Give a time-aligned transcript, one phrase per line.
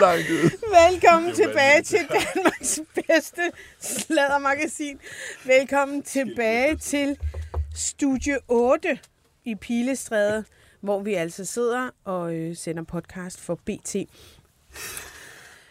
[0.00, 0.50] Langt ud.
[0.90, 3.42] Velkommen tilbage til Danmarks bedste
[3.80, 4.98] sladdermagasin.
[5.44, 7.18] Velkommen tilbage til
[7.74, 8.98] Studie 8
[9.44, 10.44] i Pilestræde,
[10.80, 13.96] hvor vi altså sidder og øh, sender podcast for BT.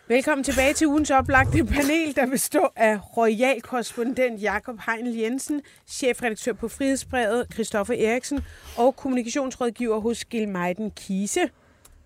[0.07, 6.53] Velkommen tilbage til ugens oplagte panel, der består af royal korrespondent Jakob Heinl Jensen, chefredaktør
[6.53, 8.43] på Frihedsbrevet Christoffer Eriksen
[8.77, 11.49] og kommunikationsrådgiver hos Gilmeiden Kise.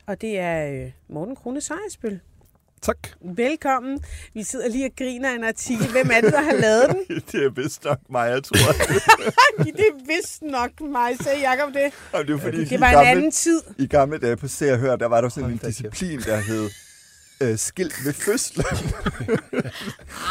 [0.08, 2.20] Og det er øh, Morten Krone Sejersbøl.
[2.82, 2.98] Tak.
[3.36, 4.00] Velkommen.
[4.34, 5.92] Vi sidder lige og griner af en artikel.
[5.92, 6.98] Hvem er det, der har lavet den?
[7.32, 8.72] Det er vist nok mig, jeg tror.
[9.64, 11.92] det er vist nok mig, sagde Jacob det.
[12.14, 13.62] Jamen, det, er fordi, Det var en gamle, anden tid.
[13.78, 15.78] I gamle dage på Se og Hør, der var der sådan en da kæft.
[15.80, 16.70] disciplin, der hed
[17.42, 18.66] øh, skilt ved fødslen.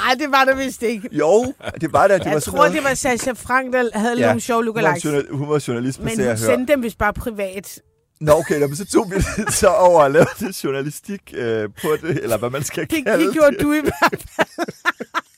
[0.05, 1.09] Nej, det var det vist ikke.
[1.13, 2.19] jo, det var der.
[2.19, 2.73] Det var Jeg sådan tror, noget.
[2.73, 5.27] det var Sasha Frank, der havde Ja, nogle sjove hun var, lookalikes.
[5.31, 7.81] hun var journalist på Men hun sendte dem vist bare privat.
[8.23, 11.89] Nå, okay, nå, men så tog vi det så over og lavede journalistik øh, på
[12.03, 14.69] det, eller hvad man skal Det, kalde det gjorde du i hvert fald.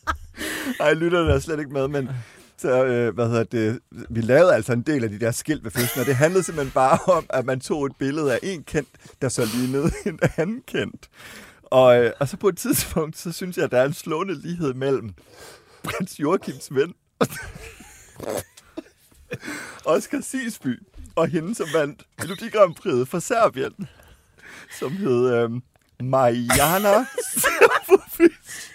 [0.80, 2.10] Ej, lytterne er slet ikke med, men
[2.56, 5.70] så, øh, hvad hedder det, vi lavede altså en del af de der skilt ved
[5.70, 8.88] fødslen, og det handlede simpelthen bare om, at man tog et billede af en kendt,
[9.22, 11.10] der så lignede en anden kendt.
[11.62, 14.40] Og, øh, og så på et tidspunkt, så synes jeg, at der er en slående
[14.42, 15.14] lighed mellem
[15.84, 16.94] prins Joachims ven,
[19.84, 20.82] Oscar Sisby,
[21.16, 23.88] og hende, som vandt Melodi Grand Prix for Serbien,
[24.78, 25.50] som hed øh,
[26.06, 27.06] Mariana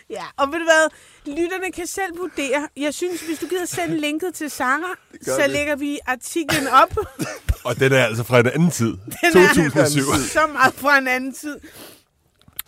[0.09, 0.89] Ja, og ved du hvad?
[1.25, 2.67] Lytterne kan selv vurdere.
[2.77, 4.95] Jeg synes, hvis du gider sende linket til Sarah,
[5.25, 5.53] gør så vi.
[5.53, 6.97] lægger vi artiklen op.
[7.65, 8.87] Og den er altså fra en anden tid.
[8.87, 10.01] Den er 2007.
[10.27, 11.59] så meget fra en anden tid.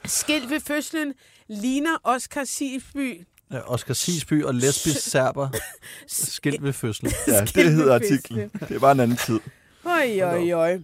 [0.06, 1.14] Skilt ved fødslen
[1.48, 3.28] ligner Oscar Sisby.
[3.52, 5.50] Ja, Oscar Sisby og lesbisk serber
[6.08, 7.12] skilt ved fødslen.
[7.28, 8.52] Ja, det hedder artiklen.
[8.70, 9.40] Det var en anden tid.
[9.86, 10.82] Oj, oj, oj.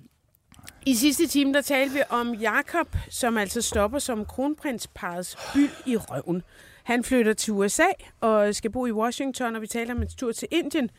[0.85, 5.97] I sidste time, der talte vi om Jakob, som altså stopper som kronprinsparets byld i
[5.97, 6.43] røven.
[6.83, 7.87] Han flytter til USA
[8.21, 10.89] og skal bo i Washington, og vi taler om en tur til Indien.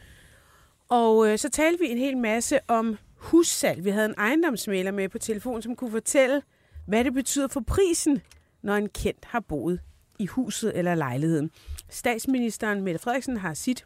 [0.88, 3.84] Og øh, så talte vi en hel masse om hussalg.
[3.84, 6.42] Vi havde en ejendomsmaler med på telefon, som kunne fortælle,
[6.87, 8.22] hvad det betyder for prisen,
[8.62, 9.81] når en kendt har boet
[10.19, 11.50] i huset eller lejligheden.
[11.88, 13.84] Statsministeren Mette Frederiksen har sit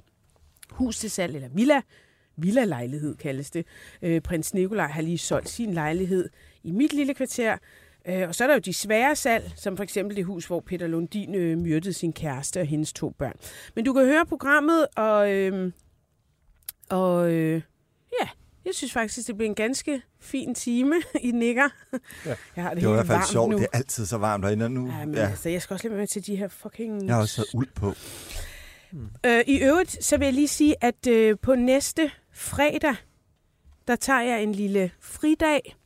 [0.71, 1.81] hus til salg, eller villa,
[2.37, 3.67] villa-lejlighed kaldes det.
[4.03, 6.29] Øh, prins Nikolaj har lige solgt sin lejlighed
[6.63, 7.57] i mit lille kvarter.
[8.09, 10.61] Øh, og så er der jo de svære salg, som for eksempel det hus, hvor
[10.61, 13.37] Peter Lundin øh, myrdede sin kæreste og hendes to børn.
[13.77, 15.73] Men du kan høre programmet, og, øh,
[16.91, 17.63] og øh,
[18.21, 18.29] ja,
[18.65, 21.69] jeg synes faktisk, det bliver en ganske fin time i nikker.
[22.27, 22.35] Ja.
[22.57, 23.51] Jeg har det, Det var i hvert fald sjovt.
[23.51, 23.57] nu.
[23.59, 24.87] Det er altid så varmt derinde nu.
[24.87, 27.07] Ja, men Ja, altså, jeg skal også lidt med til de her fucking...
[27.07, 27.95] jeg har også uld på.
[29.27, 32.95] Øh, I øvrigt, så vil jeg lige sige, at øh, på næste fredag,
[33.89, 35.77] der tager jeg en lille fridag.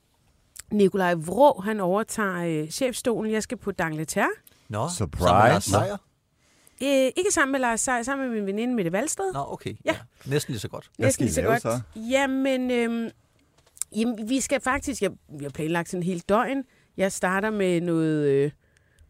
[0.72, 3.32] Nikolaj Vrå, han overtager øh, chefstolen.
[3.32, 4.30] Jeg skal på Dangleterre.
[4.68, 5.24] Nå, Surprise.
[5.24, 5.96] sammen med Lars Seier?
[6.82, 9.32] Øh, ikke sammen med Lars Seier, sammen med min veninde Mette Valsted.
[9.32, 9.74] Nå, okay.
[9.84, 9.96] Ja.
[10.26, 10.90] Næsten lige så godt.
[10.98, 11.80] Hvad skal I lige lave så?
[11.96, 13.10] Jamen, øhm,
[13.96, 15.02] jamen, vi skal faktisk...
[15.02, 16.64] Jeg, vi har planlagt sådan en hel døgn.
[16.96, 18.50] Jeg starter med noget øh,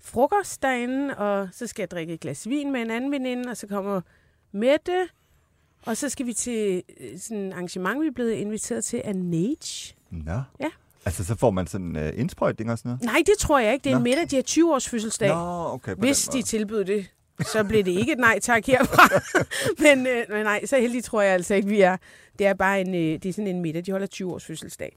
[0.01, 3.57] frokost derinde, og så skal jeg drikke et glas vin med en anden veninde, og
[3.57, 4.01] så kommer
[4.53, 5.09] Mette,
[5.87, 9.17] og så skal vi til øh, sådan en arrangement, vi er blevet inviteret til af
[9.17, 9.95] Nage.
[10.11, 10.41] Nå.
[10.61, 10.71] Ja.
[11.05, 13.03] Altså, så får man sådan en uh, indsprøjtning og sådan noget?
[13.03, 13.85] Nej, det tror jeg ikke.
[13.85, 13.99] Det er Nå.
[13.99, 15.29] en middag, de har 20 års fødselsdag.
[15.29, 15.95] Nå, okay.
[15.95, 17.07] Hvis de tilbyder det,
[17.41, 19.09] så bliver det ikke et nej tak herfra.
[19.85, 21.97] men, øh, men nej, så heldig tror jeg altså ikke, vi er.
[22.39, 23.87] Det er bare en, øh, det er sådan en middag.
[23.87, 24.97] De holder 20 års fødselsdag.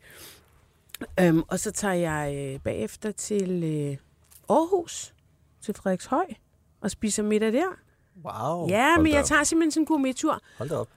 [1.19, 3.97] Øhm, og så tager jeg øh, bagefter til øh,
[4.49, 5.13] Aarhus,
[5.61, 6.25] til Frederikshøj,
[6.81, 7.79] og spiser middag der.
[8.25, 8.69] Wow.
[8.69, 9.25] ja, hold men jeg op.
[9.25, 10.39] tager simpelthen sådan en gourmet-tur.
[10.57, 10.87] Hold da op.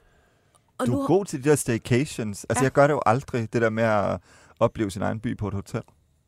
[0.79, 2.44] Og Du nu, er god til de der staycations.
[2.44, 2.64] Altså, Ja.
[2.64, 4.20] jeg gør det jo aldrig, det der med at
[4.61, 5.81] opleve sin egen by på et hotel.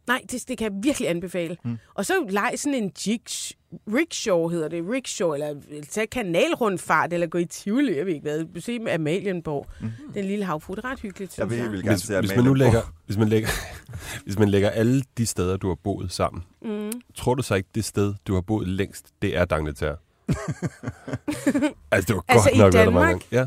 [0.07, 1.57] Nej, det, det kan jeg virkelig anbefale.
[1.65, 1.79] Mm.
[1.95, 3.53] Og så leg sådan en jigs,
[3.95, 5.55] rickshaw hedder det, rickshaw, eller
[5.91, 9.91] tage kanalrundfart, eller gå i Tivoli, jeg ved ikke hvad, se med Amalienborg, Mm.
[10.15, 11.71] den lille havfru, det er ret hyggeligt, Jeg vil, jeg.
[11.73, 13.49] vil gerne Hvis, se hvis, man nu lægger, hvis, man lægger,
[14.25, 16.93] hvis man lægger alle de steder, du har boet sammen, Mm.
[17.15, 19.95] tror du så ikke, det sted, du har boet længst, det er Dangletær?
[21.93, 23.21] altså, det var Altså godt i nok, hvad der var.
[23.33, 23.47] Ja.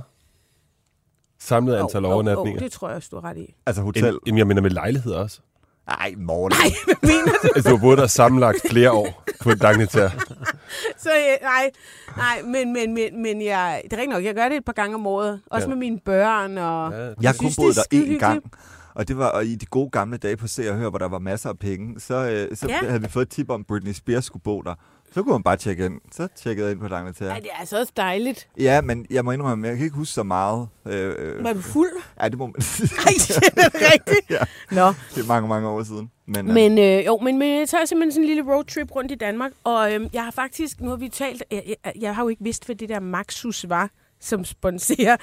[1.40, 2.60] Samlet antal Åh, åh, overnatninger.
[2.62, 3.56] åh, det tror jeg også, du har ret i.
[3.66, 4.06] Altså hotel.
[4.14, 5.40] En, jamen, jeg mener med lejligheder også.
[5.88, 6.58] Ej, Morten.
[6.58, 7.48] Nej, hvad mener du?
[7.56, 10.10] Altså, du har boet der sammenlagt flere år på Dagnetær.
[11.04, 11.72] Så øh, nej,
[12.18, 14.74] nej, men, men, men, men jeg, det er rigtigt nok, jeg gør det et par
[14.74, 15.42] gange om året.
[15.52, 15.70] Også Ja.
[15.70, 16.58] med mine børn.
[16.58, 17.14] Og, Ja.
[17.22, 18.44] Jeg kun synes, det boet er der én gang.
[18.96, 21.08] Og det var og i de gode gamle dage på Se og Hør, hvor der
[21.08, 22.00] var masser af penge.
[22.00, 22.78] Så, øh, så Ja.
[22.88, 24.76] havde vi fået et tip om, at Britney Spears skulle bo der.
[25.14, 26.02] Så kunne man bare tjekke ind.
[26.12, 27.30] Så tjekkede jeg ind på Langletær.
[27.30, 28.48] Ej, det er altså også dejligt.
[28.60, 30.68] Ja, men jeg må indrømme, jeg kan ikke huske så meget.
[30.86, 31.92] Øh, øh, Var du fuld?
[32.22, 32.56] ja, det må man
[33.08, 34.30] Ej, shit, er det rigtigt?
[34.30, 34.40] Ja.
[34.72, 36.12] Nå, Det er mange, mange år siden.
[36.26, 39.12] Men, øh, men, øh, jo, men, men jeg tager simpelthen sådan en lille roadtrip rundt
[39.12, 42.24] i Danmark, og øh, jeg har faktisk, nu har vi talt, jeg, jeg, jeg har
[42.24, 43.90] jo ikke vidst, hvad det der Maxus var,
[44.20, 45.18] som sponsorer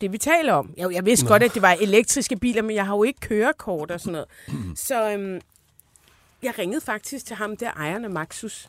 [0.00, 0.74] det, vi taler om.
[0.76, 1.28] Jeg, jeg vidste Nå.
[1.28, 4.78] godt, at det var elektriske biler, men jeg har jo ikke kørekort og sådan noget.
[4.78, 5.40] Så øhm,
[6.42, 8.68] jeg ringede faktisk til ham der, ejeren af Maxus,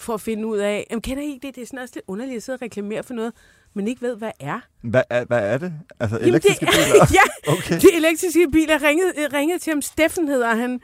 [0.00, 1.54] for at finde ud af, jamen, kender I ikke det?
[1.54, 3.32] Det er sådan også lidt underligt at sidde og reklamere for noget,
[3.74, 4.60] men ikke ved, hvad er.
[4.82, 5.72] hvad, er, hvad er det?
[6.00, 7.06] Altså Jamen, elektriske det, biler?
[7.46, 7.80] ja, Okay.
[7.80, 9.82] de elektriske biler ringede, ringede til ham.
[9.82, 10.80] Steffen hedder han.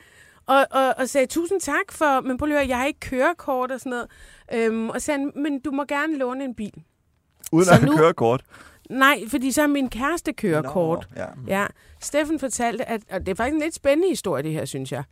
[0.47, 3.01] Og, og, og sagde, tusind tak for, men prøv lige at høre, jeg har ikke
[3.01, 4.07] kørekort og sådan noget.
[4.55, 6.73] Øhm, og sagde han, men du må gerne låne en bil.
[7.53, 8.45] Uden Så at have nu- kørekort?
[8.91, 11.09] Nej, fordi så har min kæreste kørekort.
[11.17, 11.61] Nå, ja.
[11.61, 11.67] Ja,
[12.01, 15.03] Steffen fortalte, at og det er faktisk en lidt spændende historie, det her, synes jeg.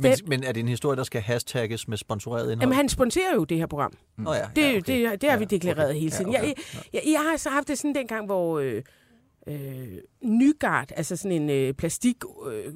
[0.00, 2.60] Men, men er det en historie, der skal hashtagges med sponsoreret indhold?
[2.60, 3.92] jamen, han sponsorer jo det her program.
[4.16, 5.10] Nå ja, Det, ja, okay.
[5.10, 6.00] det, det har vi deklareret okay.
[6.00, 6.32] hele tiden.
[6.32, 6.62] Ja, Jeg, okay.
[6.74, 8.82] jeg, jeg, jeg har så haft det sådan dengang, hvor øh,
[9.46, 9.88] øh,
[10.22, 12.16] Nygard, altså sådan en øh, plastik...
[12.52, 12.72] Øh,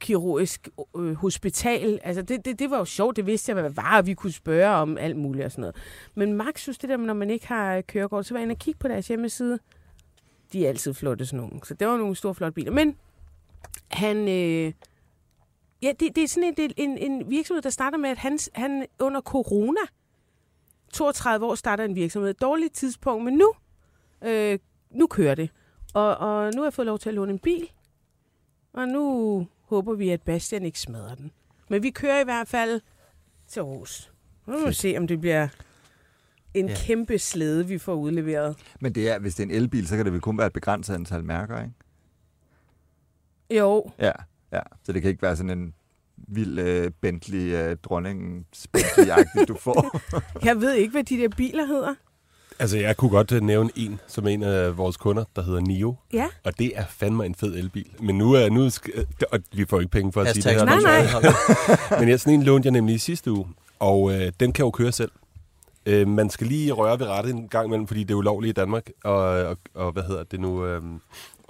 [0.00, 2.00] kirurgisk øh, hospital.
[2.02, 4.14] Altså, det, det, det var jo sjovt, det vidste jeg, hvad det var, og vi
[4.14, 5.76] kunne spørge om alt muligt og sådan noget.
[6.14, 8.58] Men Max synes det der, når man ikke har kørekort, så var jeg inde og
[8.58, 9.58] kigge på deres hjemmeside.
[10.52, 11.60] De er altid flotte, sådan nogle.
[11.64, 12.72] Så det var nogle store, flotte biler.
[12.72, 12.96] Men
[13.88, 14.28] han...
[14.28, 14.72] Øh,
[15.82, 18.86] ja, det, det er sådan en, en, en virksomhed, der starter med, at han, han
[18.98, 19.80] under corona,
[20.92, 22.34] 32 år, starter en virksomhed.
[22.34, 23.52] Dårligt tidspunkt, men nu,
[24.24, 24.58] øh,
[24.90, 25.50] nu kører det.
[25.94, 27.70] Og, og nu har jeg fået lov til at låne en bil.
[28.72, 31.32] Og nu håber vi, at Bastian ikke smadrer den.
[31.68, 32.80] Men vi kører i hvert fald
[33.48, 34.12] til Aarhus.
[34.46, 35.48] Nu må vi se, om det bliver
[36.54, 36.74] en Ja.
[36.86, 38.56] kæmpe slæde, vi får udleveret.
[38.80, 40.52] Men det er, hvis det er en elbil, så kan det vel kun være et
[40.52, 41.74] begrænset antal mærker, ikke?
[43.60, 44.12] Jo, Ja,
[44.52, 44.60] ja.
[44.84, 45.74] Så det kan ikke være sådan en
[46.28, 50.00] vild øh, Bentley øh, dronningens bentley du får.
[50.48, 51.94] jeg ved ikke, hvad de der biler hedder.
[52.58, 55.60] Altså, jeg kunne godt øh, nævne en, som er en af vores kunder, der hedder
[55.60, 55.94] Nio.
[56.12, 57.86] Ja, Og det er fandme en fed elbil.
[58.00, 60.52] Men nu er nu sk- øh, og vi får ikke penge for at sige det
[60.52, 60.68] Hashtag
[61.10, 61.20] her.
[61.20, 61.22] Nej,
[61.88, 62.00] nej.
[62.00, 63.46] Men jeg, sådan en lånte jeg nemlig i sidste uge,
[63.78, 65.10] og øh, den kan jo køre selv.
[65.86, 68.60] Øh, man skal lige røre ved rettet en gang imellem, fordi det er ulovligt i
[68.60, 70.82] Danmark, og, og, og hvad hedder det nu, øh,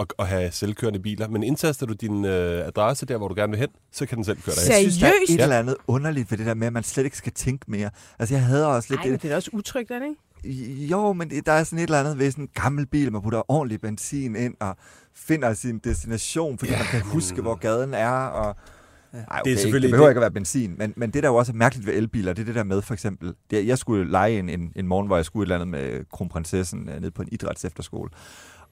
[0.01, 1.29] at, at have selvkørende biler.
[1.29, 4.25] Men indtaster du din øh, adresse der, hvor du gerne vil hen, så kan den
[4.25, 4.63] selv køre dig.
[4.63, 4.85] Seriøst?
[4.85, 5.43] Jeg synes, der er et Ja.
[5.43, 7.91] eller andet underligt ved det der med, at man slet ikke skal tænke mere.
[8.19, 9.23] Altså, jeg havde også lidt Ej, men det.
[9.23, 10.17] det er da også utrygt, er det ikke?
[10.87, 13.51] Jo, men der er sådan et eller andet ved sådan en gammel bil, man putter
[13.51, 14.77] ordentlig benzin ind og
[15.15, 18.09] finder sin destination, fordi ja, man kan huske, hvor gaden er.
[18.11, 18.57] Og...
[19.13, 21.23] Ej, okay, det, er selvfølgelig- det behøver det- ikke at være benzin, men, men det
[21.23, 23.67] der jo også er mærkeligt ved elbiler, det er det der med for eksempel, det,
[23.67, 26.89] jeg skulle lege en, en, en morgen, hvor jeg skulle et eller andet med kronprinsessen
[26.89, 28.11] øh, ned på en idrætsefterskole.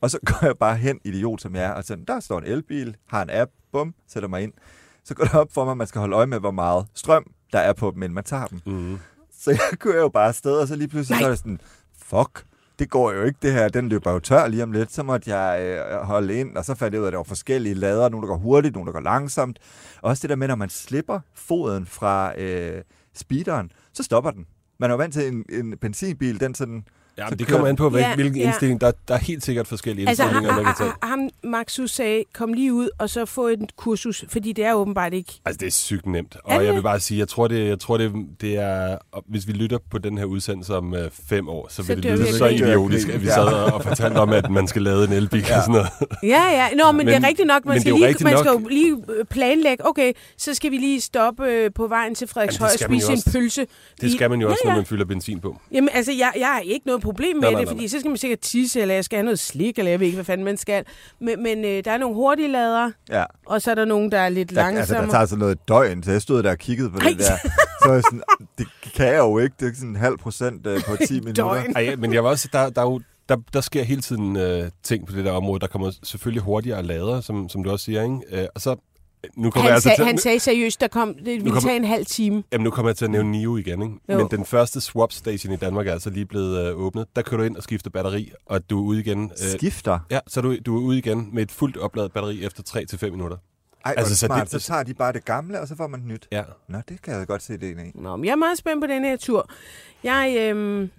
[0.00, 2.44] Og så går jeg bare hen, idiot som jeg er, og så der står en
[2.44, 4.52] elbil, har en app, bum, sætter mig ind.
[5.04, 7.26] Så går det op for mig, at man skal holde øje med, hvor meget strøm
[7.52, 8.60] der er på dem, inden man tager dem.
[8.66, 8.98] Mm.
[9.38, 11.22] Så jeg kører jo bare afsted, og så lige pludselig Nej.
[11.22, 11.60] så er det sådan,
[11.98, 12.44] fuck,
[12.78, 14.92] det går jo ikke det her, den løber jo tør lige om lidt.
[14.92, 17.24] Så måtte jeg øh, holde ind, og så fandt jeg ud af, at der var
[17.24, 19.58] forskellige lader, nogle der går hurtigt, nogle der går langsomt.
[20.02, 22.82] Også det der med, når man slipper foden fra øh,
[23.14, 24.46] speederen, så stopper den.
[24.78, 26.84] Man er jo vant til en, en benzinbil, den sådan,
[27.18, 28.46] Ja, men det kører kommer an på, hvad, Ja, hvilken ja.
[28.46, 28.80] indstilling.
[28.80, 30.92] Der, der er helt sikkert forskellige Altså, ham, indstillinger, man kan tage.
[31.02, 35.12] ham Maxus sagde, kom lige ud og så få et kursus, fordi det er åbenbart
[35.14, 35.32] ikke...
[35.44, 36.34] Altså, det er sygt nemt.
[36.34, 38.96] Er Og det jeg vil bare sige, jeg tror, det, jeg tror det, det er...
[39.28, 42.18] Hvis vi lytter på den her udsendelse om øh, fem år, så, Så vil det
[42.18, 45.12] lyde så idiotisk, at vi sad og og fortalte om, at man skal lade en
[45.12, 45.56] elbil ja.
[45.56, 45.88] og sådan noget.
[46.22, 46.68] Ja, ja.
[46.74, 47.64] Nå, men, men det er rigtigt nok.
[47.64, 48.44] Man, skal, er lige, man nok.
[48.44, 49.88] skal jo lige øh, planlægge.
[49.88, 53.66] Okay, så skal vi lige stoppe øh, på vejen til Frederikshøj og spise en pølse.
[54.00, 55.56] Det skal man jo også, når man fylder benzin på.
[55.72, 57.98] Jamen, altså, jeg, jeg har ikke noget problem med Nej, nej, det, nej, fordi så
[58.00, 60.24] skal man sikkert tisse, eller jeg skal have noget slik, eller jeg ved ikke, hvad
[60.24, 60.84] fanden man skal.
[61.20, 63.24] Men, men øh, der er nogle hurtige lader, ja.
[63.46, 65.06] og så er der nogen, der er lidt Der, altså, langsommere.
[65.06, 67.08] der tager sådan noget døgn, så jeg stod der og kiggede på Ej.
[67.08, 67.36] det der.
[67.84, 68.22] Så jeg sådan,
[68.58, 71.44] det kan jeg jo ikke, det er sådan en halv procent øh, på 10 minutter.
[71.76, 74.70] Ej, men jeg var også, der, der, er jo, der, der sker hele tiden øh,
[74.82, 75.60] ting på det der område.
[75.60, 78.02] Der kommer selvfølgelig hurtigere lader, som, som du også siger.
[78.02, 78.42] Ikke?
[78.42, 78.76] Øh, og så,
[79.36, 81.76] nu kommer Han, jeg altså sag, til, han sagde seriøst, der kom, det ville tage
[81.76, 82.42] en halv time.
[82.52, 83.94] Jamen, nu kommer jeg til at nævne Nio igen, ikke?
[84.08, 84.18] Jo.
[84.18, 87.06] Men den første swap station i Danmark er altså lige blevet øh, åbnet.
[87.16, 89.24] Der kører du ind og skifter batteri, og du er ude igen.
[89.44, 89.98] Øh, Skifter.
[90.10, 92.62] ja, så du, du er ude igen med et fuldt opladet batteri efter
[93.06, 93.36] 3-5 minutter.
[93.84, 94.50] Ej, Altså, altså, så smart.
[94.52, 96.28] det- så tager de bare det gamle, og så får man nyt.
[96.32, 96.42] Ja.
[96.68, 97.74] Nå, det kan jeg godt se det i.
[97.94, 99.50] Nå, men jeg er meget spændt på den her tur.
[100.04, 100.90] Jeg, øhm,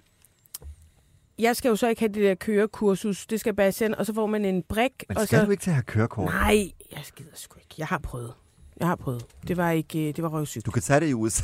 [1.40, 3.26] jeg skal jo så ikke have det der kørekursus.
[3.26, 4.92] Det skal bare sende, og så får man en brik.
[5.08, 5.44] Men og skal så...
[5.44, 6.24] du ikke til at have kørekort?
[6.24, 7.74] Nej, jeg skider sgu ikke.
[7.78, 8.32] Jeg har prøvet.
[8.80, 9.26] Jeg har prøvet.
[9.48, 10.66] Det var ikke, øh, det var røvsygt.
[10.66, 11.42] Du kan tage det i USA.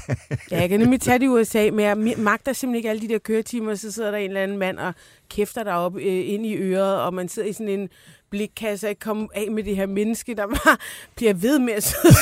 [0.50, 3.08] Ja, jeg kan nemlig tage det i USA, men jeg magter simpelthen ikke alle de
[3.08, 4.94] der køretimer, så sidder der en eller anden mand og
[5.30, 7.88] kæfter dig op øh, ind i øret, og man sidder i sådan en
[8.30, 10.76] blikkasse og ikke komme af med det her menneske, der bare
[11.16, 12.14] bliver ved med at sidde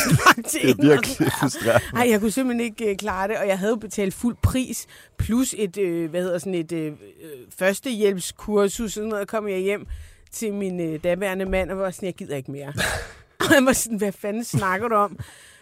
[0.52, 1.86] Det er virkelig frustrerende.
[1.94, 4.86] Nej, jeg kunne simpelthen ikke øh, klare det, og jeg havde betalt fuld pris,
[5.18, 6.92] plus et, øh, hvad hedder sådan et øh, øh,
[7.58, 9.86] førstehjælpskursus, sådan noget, kom jeg hjem
[10.32, 12.72] til min øh, daværende mand, og var sådan, jeg gider ikke mere.
[13.48, 15.18] og han var sådan, hvad fanden snakker du om?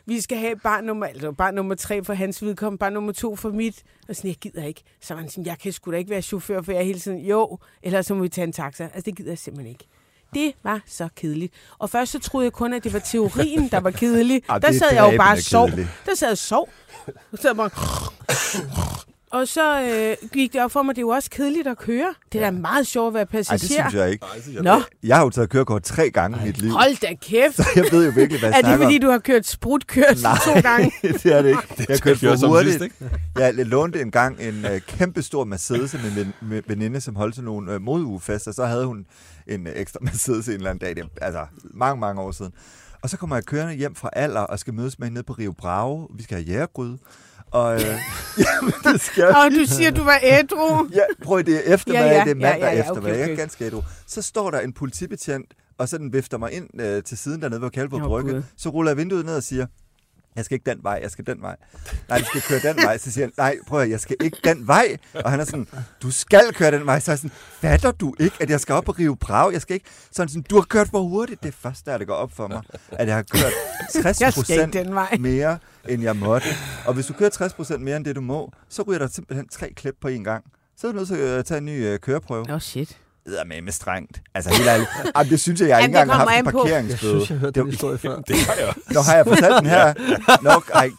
[0.07, 3.37] Vi skal have barn nummer, altså barn nummer tre for hans vedkommende, barn nummer to
[3.37, 3.83] for mit.
[4.09, 4.83] Og sådan, jeg gider ikke.
[5.01, 7.01] Så var han sådan, jeg kan sgu da ikke være chauffør, for jeg er hele
[7.01, 8.85] tiden, jo, eller så må vi tage en taxa.
[8.85, 9.85] Altså, det gider jeg simpelthen ikke.
[10.35, 11.55] Det var så kedeligt.
[11.79, 14.43] Og først så troede jeg kun, at det var teorien, der var kedelig.
[14.49, 15.71] Ej, der sad jeg jo bare og sov.
[16.07, 16.69] Der sad jeg og sov.
[17.35, 17.71] Så bare...
[19.33, 19.83] Og så
[20.23, 22.15] øh, gik det op for mig, det er jo også kedeligt at køre.
[22.33, 23.89] Det er da meget sjovt at være Nej, det passager.
[23.89, 24.27] synes jeg ikke.
[24.63, 26.71] Nå, Jeg har jo taget kørekort tre gange i mit liv.
[26.71, 27.57] hold da kæft.
[27.57, 30.39] Så jeg ved jo virkelig, hvad jeg Er det fordi, du har kørt sprutkørsel Nej.
[30.45, 30.93] to gange?
[31.23, 31.63] det er det ikke.
[31.89, 32.73] Jeg kørte kører for hurtigt.
[32.73, 32.95] sidst, ikke?
[33.39, 37.17] Jeg lånte en gang en øh, kæmpe stor Mercedes af min ven- med- veninde, som
[37.17, 38.53] holdt sådan nogle øh, modugefester.
[38.53, 39.07] Så havde hun
[39.47, 40.97] en øh, ekstra Mercedes en eller anden dag.
[40.97, 42.53] Det, er, altså mange, mange år siden.
[43.03, 45.33] Og så kommer jeg kørende hjem fra Aller og skal mødes med hende nede på
[45.33, 46.07] Rio Bravo.
[46.17, 46.99] Vi skal have jægergryde.
[47.53, 47.81] Og øh,
[48.45, 50.89] jamen, det skal jeg Og du siger, du var ædru.
[50.93, 53.11] Ja, prøv at det er eftermiddag, Ja, ja, det er mandag Ja, ja, ja, eftermiddag,
[53.11, 53.33] okay, jeg okay.
[53.33, 53.83] er ganske ædru.
[54.07, 57.61] Så står der en politibetjent, og så den vifter mig ind øh, til siden dernede
[57.61, 58.45] ved Kalvebod Åh, Brygge.
[58.57, 59.67] Så ruller jeg vinduet ned og siger,
[60.37, 61.57] jeg skal ikke den vej, jeg skal den vej.
[62.09, 62.99] Nej, du skal køre den vej.
[62.99, 64.97] Så siger han, nej, prøv at, jeg skal ikke den vej.
[65.25, 65.69] Og han er sådan,
[66.03, 67.01] du skal køre den vej.
[67.01, 69.51] Så er jeg sådan, fatter du ikke, at jeg skal op på Rio Bravo?
[69.51, 69.87] Jeg skal ikke.
[70.11, 71.43] Så er han sådan, du har kørt for hurtigt.
[71.43, 72.63] Det er først, der det går op for mig,
[72.93, 73.53] at jeg har kørt
[73.93, 75.59] 60 Jeg skal ikke procent mere,
[75.89, 76.47] end jeg måtte.
[76.87, 79.49] Og hvis du kører 60 procent mere, end det du må, så ryger der simpelthen
[79.49, 80.45] tre klip på en gang.
[80.77, 82.45] Så er du nødt til at tage en ny øh, køreprøve.
[82.49, 82.99] Åh, oh, shit.
[83.27, 84.23] Det er med strengt.
[84.35, 84.89] Altså helt ærligt.
[85.17, 86.51] Jamen, det synes jeg, jeg ikke det engang har haft en på.
[86.51, 86.99] Jeg parkeringsbøde.
[87.13, 88.17] synes, jeg hørte den Det- historie før.
[88.29, 88.75] Det har jeg.
[88.95, 89.95] Nå, har jeg fortalt den her?
[90.43, 90.91] Nok, ej,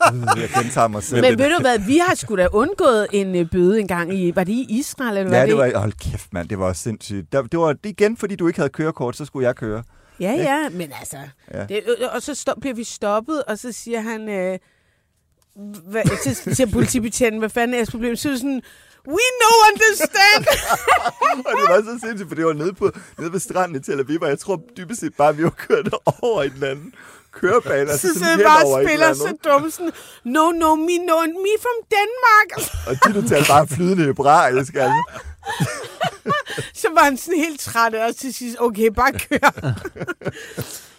[0.41, 1.21] jeg gentager mig selv.
[1.21, 4.43] Men ved du hvad, vi har sgu da undgået en øh, bøde engang i, var
[4.43, 5.73] det i Israel, eller ja, var det det?
[5.73, 7.31] var, hold kæft, mand, det var sindssygt.
[7.31, 9.83] Der, det var igen, fordi du ikke havde kørekort, så skulle jeg køre.
[10.19, 11.17] Ja, ja, men altså,
[11.53, 11.59] Ja.
[11.59, 11.65] ja.
[11.65, 11.81] det,
[12.15, 14.59] og så stop, bliver vi stoppet, og så siger han, øh,
[15.89, 18.15] hvad, så siger politibetjenten, hvad fanden er jeres problem?
[18.15, 18.61] Så er det sådan,
[19.07, 20.45] we no understand.
[21.47, 23.99] og det var så sindssygt, for det var nede, på, nede ved stranden i Tel
[23.99, 25.89] Aviv, og jeg tror dybest set bare, at vi var kørt
[26.21, 26.93] over en eller anden
[27.31, 27.91] kørebane.
[27.91, 29.91] altså så sådan bare spiller så dumt, sådan,
[30.23, 32.49] no, no, me, no, me from Denmark.
[32.87, 35.03] Og de, du talte bare flydende hebraisk, altså.
[36.73, 38.57] Så var han sådan helt træt af os til sidst.
[38.59, 39.73] Okay, bare kør.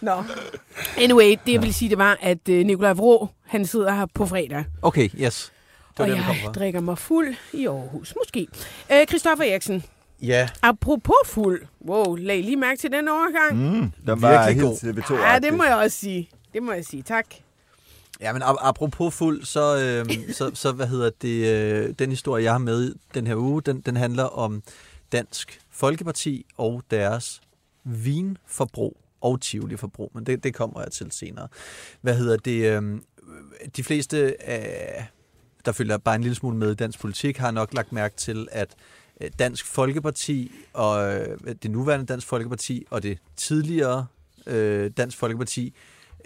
[0.01, 0.23] Nå.
[0.97, 4.25] Anyway, det jeg vil sige, det var, at øh, Nikolaj Vrå, han sidder her på
[4.25, 4.65] fredag.
[4.81, 5.51] Okay, yes.
[5.97, 6.51] Det var og der jeg fra.
[6.51, 8.13] drikker mig fuld i Aarhus.
[8.21, 8.47] Måske.
[8.91, 9.83] Øh, Christoffer Eriksen,
[10.21, 11.61] Ja, apropos fuld.
[11.87, 13.55] Wow, lag lige mærke til den overgang.
[13.55, 13.79] Mm.
[13.79, 15.13] Mm, den var Virkelig helt god.
[15.17, 16.29] TV2 Ja, det må jeg også sige.
[16.53, 17.03] Det må jeg sige.
[17.03, 17.25] Tak.
[18.21, 19.77] Ja, men ap- apropos fuld, så,
[20.09, 23.61] øh, så, så hvad hedder det, øh, den historie, jeg har med den her uge,
[23.61, 24.63] den, den handler om
[25.11, 27.41] Dansk Folkeparti og deres
[27.83, 31.47] vinforbrug og Tivoli-forbrug, men det, det kommer jeg til senere.
[32.01, 32.99] Hvad hedder det, øh,
[33.77, 35.07] de fleste, af,
[35.65, 38.47] der følger bare en lille smule med i dansk politik, har nok lagt mærke til,
[38.51, 38.75] at
[39.21, 44.05] øh, Dansk Folkeparti og øh, det nuværende Dansk Folkeparti og det tidligere
[44.47, 45.73] øh, Dansk Folkeparti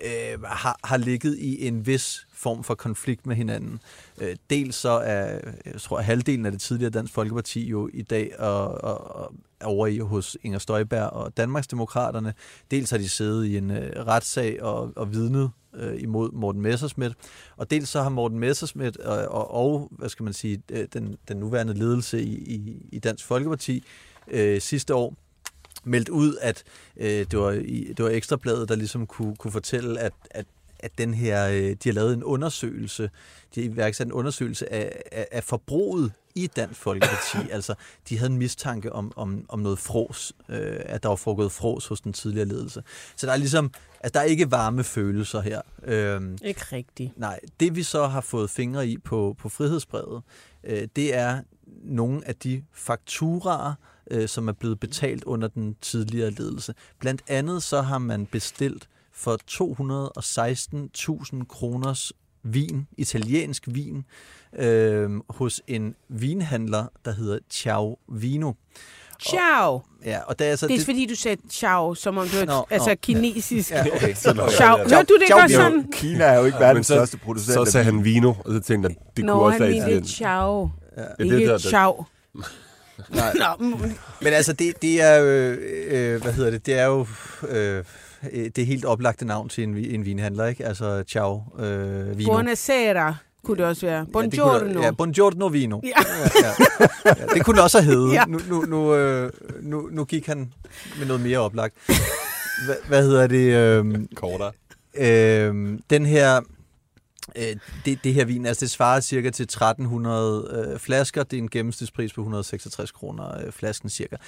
[0.05, 3.79] øh, har, har ligget i en vis form for konflikt med hinanden.
[4.17, 8.39] Øh, dels så er, jeg tror, halvdelen af det tidligere Dansk Folkeparti jo i dag
[8.39, 12.33] og, og, og over i hos Inger Støjberg og Danmarksdemokraterne.
[12.71, 17.13] Dels har de siddet i en øh, retssag og, og vidnet øh, imod Morten Messerschmidt,
[17.57, 21.17] og dels så har Morten Messerschmidt og, og, og hvad skal man sige, øh, den,
[21.27, 23.83] den nuværende ledelse i, i, i Dansk Folkeparti
[24.27, 25.15] øh, sidste år
[25.83, 26.63] meldt ud, at
[26.97, 30.45] øh, det, var i, det var Ekstrabladet, der ligesom kunne, kunne fortælle, at, at,
[30.79, 33.09] at den her, øh, de har lavet en undersøgelse,
[33.55, 37.37] de har iværksat en undersøgelse af, af, af forbruget i Dansk Folkeparti.
[37.51, 37.75] altså,
[38.09, 41.87] de havde en mistanke om, om, om noget fros, øh, at der var foregået fros
[41.87, 42.83] hos den tidligere ledelse.
[43.15, 45.61] Så der er ligesom, altså, der er ikke varme følelser her.
[45.83, 47.17] Øh, Ikke rigtigt.
[47.17, 50.21] Nej, det vi så har fået fingre i på, på frihedsbrevet,
[50.63, 51.41] øh, det er
[51.83, 53.73] nogle af de fakturaer,
[54.11, 56.73] øh, som er blevet betalt under den tidligere ledelse.
[56.99, 64.03] Blandt andet så har man bestilt for 216.000 kroners vin, italiensk vin,
[64.59, 68.53] øh, hos en vinhandler, der hedder Ciao Vino.
[69.23, 69.81] Ciao.
[70.05, 70.67] Ja, og det er altså...
[70.67, 72.95] Det er fordi, du sagde ciao, som om det var Nå, altså nå.
[73.01, 73.71] kinesisk.
[73.71, 74.15] Ja, okay.
[74.15, 74.77] Ciao.
[74.77, 75.91] Hørte du det Ciao, godt sådan?
[75.91, 77.53] Kina er jo ikke verdens så, største producent.
[77.53, 77.95] så sagde vin.
[77.95, 80.15] han vino, og så tænkte jeg, det Nå, kunne også han være mente italiensk.
[80.15, 80.69] ciao.
[80.97, 81.01] Ja.
[81.19, 82.05] det, Ikke der- ciao.
[83.09, 83.33] Nej.
[83.59, 83.77] Nå,
[84.21, 87.07] Men altså, det, det er jo, øh, hvad hedder det, det er jo,
[87.49, 87.83] øh, øh,
[88.33, 90.65] det er helt oplagte navn til en, en vinhandler, ikke?
[90.65, 92.31] Altså, ciao, øh, vino.
[92.31, 93.95] Buonasera kunne det også være.
[93.97, 94.59] Ja, det Buongiorno.
[94.73, 95.79] kunne, ja, buongiorno vino.
[95.83, 95.89] Ja.
[95.89, 96.47] Ja,
[96.79, 96.87] ja.
[97.05, 98.09] Ja, det kunne det også have heddet.
[98.13, 98.19] Ja.
[98.19, 98.25] Ja.
[98.25, 100.53] Nu, nu, nu, øh, nu, nu gik han
[100.99, 101.75] med noget mere oplagt.
[102.65, 103.53] Hva, hvad hedder det?
[103.53, 104.51] Øh, Kortere.
[104.97, 106.41] øh, den her...
[107.35, 111.23] Øh, det, det her vin, altså det svarer cirka til 1300 øh, flasker.
[111.23, 114.15] Det er en gennemsnitspris på 166 kroner øh, flasken cirka.
[114.15, 114.19] Øh,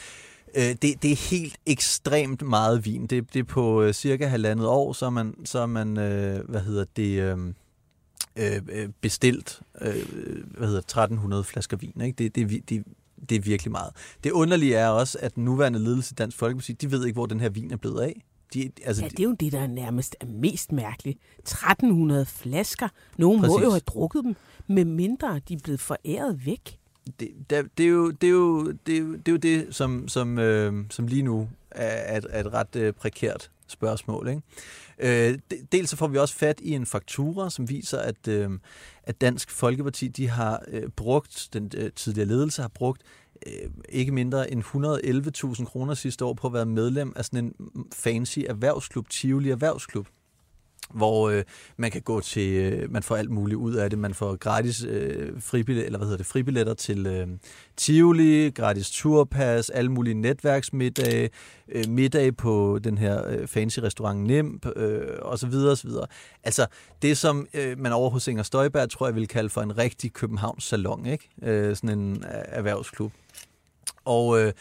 [0.55, 3.08] det, det er helt ekstremt meget vin.
[3.08, 6.50] Det, det er på øh, cirka halvandet år, så er man, så er man øh,
[6.50, 7.38] hvad hedder det, øh,
[8.36, 9.93] øh, øh, bestilt øh,
[10.58, 12.01] hvad hedder det, 1300 flasker vin.
[12.01, 12.24] Ikke?
[12.24, 12.84] Det, det, er det,
[13.29, 13.91] det er virkelig meget.
[14.24, 17.25] Det underlige er også, at den nuværende ledelse i Dansk Folkeparti, de ved ikke, hvor
[17.25, 18.24] den her vin er blevet af.
[18.53, 21.20] De, altså, Ja, det er jo det, der nærmest er mest mærkeligt.
[21.39, 22.88] 1300 flasker.
[23.17, 23.63] Nogen må Præcis.
[23.63, 24.36] jo have drukket dem,
[24.67, 26.77] med mindre de er blevet foræret væk
[27.20, 29.75] det, det, det, er jo, det, er jo, det, er jo, det er jo det,
[29.75, 34.27] som, som, øh, som lige nu er, er, et, er et ret øh, prekært spørgsmål.
[34.27, 34.41] Ikke?
[35.31, 35.39] Øh,
[35.72, 38.50] dels så får vi også fat i en faktura, som viser, at, øh,
[39.03, 43.01] at Dansk Folkeparti de har øh, brugt, den øh, tidligere ledelse har brugt
[43.48, 44.63] øh, ikke mindre end
[45.58, 47.55] 111.000 kroner sidste år på at være medlem af sådan en
[47.93, 50.08] fancy erhvervsklub, Tivoli Erhvervsklub
[50.89, 51.43] hvor øh,
[51.77, 54.00] man kan gå til, øh, man får alt muligt ud af det.
[54.00, 57.27] Man får gratis øh, fribillet, eller hvad hedder det, fribilletter til øh,
[57.77, 61.29] Tivoli, gratis turpas, alle mulige netværksmiddage,
[61.69, 65.88] øh, middag på den her øh, fancy restaurant Nimp, øh, og så videre, og så
[65.88, 66.05] videre.
[66.43, 66.67] Altså,
[67.01, 70.13] det som øh, man over hos Inger Støjberg, tror jeg vil kalde for en rigtig
[70.13, 71.29] Københavns salon, ikke?
[71.43, 73.11] Øh, sådan en øh, erhvervsklub.
[74.05, 74.53] Og, øh,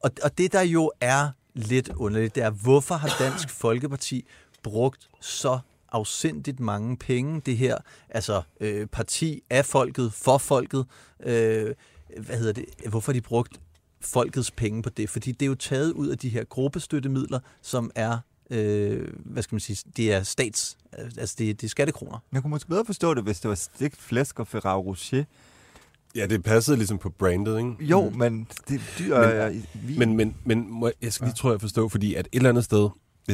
[0.00, 4.26] og, og det, der jo er lidt underligt, det er, hvorfor har Dansk Folkeparti
[4.64, 5.58] brugt så
[5.92, 7.76] afsindigt mange penge, det her
[8.08, 10.86] altså øh, parti af folket, for folket,
[11.24, 11.74] øh,
[12.18, 13.60] hvad hedder det, hvorfor har de brugt
[14.00, 15.10] folkets penge på det?
[15.10, 18.18] Fordi det er jo taget ud af de her gruppestøttemidler, som er,
[18.50, 22.18] øh, hvad skal man sige, det er stats, altså det, det er skattekroner.
[22.32, 25.24] Jeg kunne måske bedre forstå det, hvis det var stegt flæsk og Ferrero Rocher.
[26.14, 27.74] Ja, det passede ligesom på brandet, ikke?
[27.80, 28.16] Jo, mm.
[28.16, 29.98] men det er dyr Men- er i vin.
[29.98, 32.64] Men, men, men må, jeg skal lige, tror jeg, forstå, fordi at et eller andet
[32.64, 32.88] sted,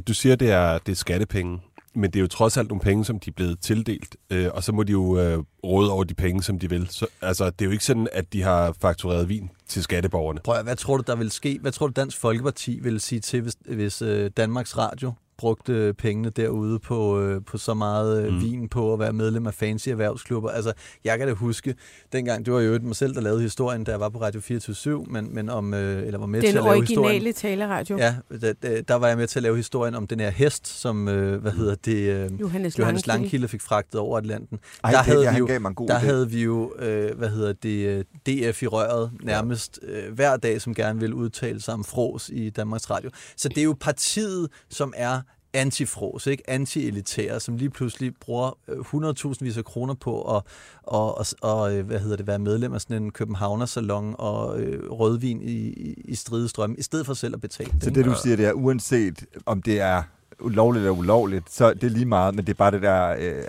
[0.09, 1.61] du siger, det er, det er skattepenge,
[1.95, 4.65] men det er jo trods alt nogle penge, som de er blevet tildelt, øh, og
[4.65, 6.87] så må de jo øh, råde over de penge, som de vil.
[6.91, 10.41] Så, altså, det er jo ikke sådan, at de har faktureret vin til skatteborgerne.
[10.45, 11.59] Prøv at, hvad tror du, der vil ske?
[11.61, 16.31] Hvad tror du, Dansk Folkeparti vil sige til, hvis, hvis øh, Danmarks Radio brugte pengene
[16.31, 18.41] derude på, øh, på så meget øh, Mm.
[18.43, 20.51] vin på at være medlem af fancy erhvervsklubber?
[20.51, 20.73] Altså,
[21.05, 21.75] jeg kan da huske,
[22.13, 25.05] dengang, det var jo mig selv, der lavede historien, da jeg var på Radio 24
[25.11, 27.05] men, men om, øh, eller var med Den til at lave historien.
[27.07, 27.99] originale taleradio.
[27.99, 31.09] Ja, da, der var jeg med til at lave historien om den her hest, som,
[31.09, 31.97] øh, hvad hedder det,
[32.33, 33.49] øh, Johannes, Johannes Langkilde.
[33.49, 34.59] Fik fragtet over Atlanten.
[34.85, 35.39] Ej, der det, havde ja, vi han
[35.79, 35.99] jo- Der idé.
[35.99, 40.75] havde vi jo, øh, hvad hedder det, DF i røret nærmest øh, hver dag, som
[40.75, 43.11] gerne vil udtale sig om fros i Danmarks Radio.
[43.37, 45.21] Så det er jo partiet, som er
[45.53, 46.51] antifros, ikke?
[46.51, 50.43] anti-elitære, som lige pludselig bruger øh, 100.000 vis af kroner på at
[50.83, 54.91] og, og, og, øh, hvad hedder det, være medlem af sådan en Københavner-salon og øh,
[54.91, 58.37] rødvin i, i, i stridestrøm, i stedet for selv at betale Så det, du siger,
[58.37, 60.03] det er, uanset om det er
[60.41, 63.43] ulovligt eller ulovligt, så det er lige meget, men det er bare det der, øh,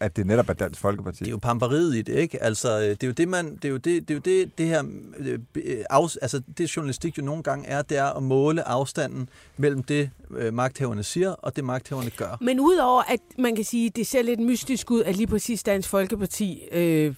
[0.00, 1.18] at det netop er Dansk Folkeparti.
[1.18, 2.42] Det er jo pamperiet i det, ikke?
[2.42, 4.58] Altså, øh, det er jo det, man, det er jo det, det, er jo det,
[4.58, 4.82] det her,
[5.18, 9.28] øh, øh, af, altså det journalistik jo nogle gange er, det er at måle afstanden
[9.56, 12.36] mellem det, øh, magthaverne siger, og det magthaverne gør.
[12.40, 15.88] Men udover at man kan sige, det ser lidt mystisk ud, at lige præcis Dansk
[15.88, 17.14] Folkeparti øh,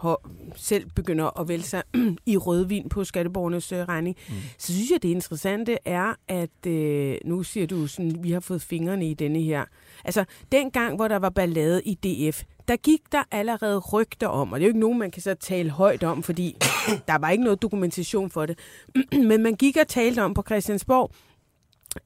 [0.00, 0.20] har-
[0.56, 1.82] selv begynder at vælge sig
[2.26, 4.34] i rødvin på skatteborgernes øh, regning, mm.
[4.58, 8.53] så synes jeg, det interessante er, at øh, nu siger du sådan, vi har fået
[8.58, 9.64] fingrene i denne her.
[10.04, 14.60] Altså, dengang, hvor der var ballade i DF, der gik der allerede rygter om, og
[14.60, 16.56] det er jo ikke nogen, man kan så tale højt om, fordi
[17.08, 18.58] der var ikke noget dokumentation for det,
[19.28, 21.10] men man gik og talte om på Christiansborg,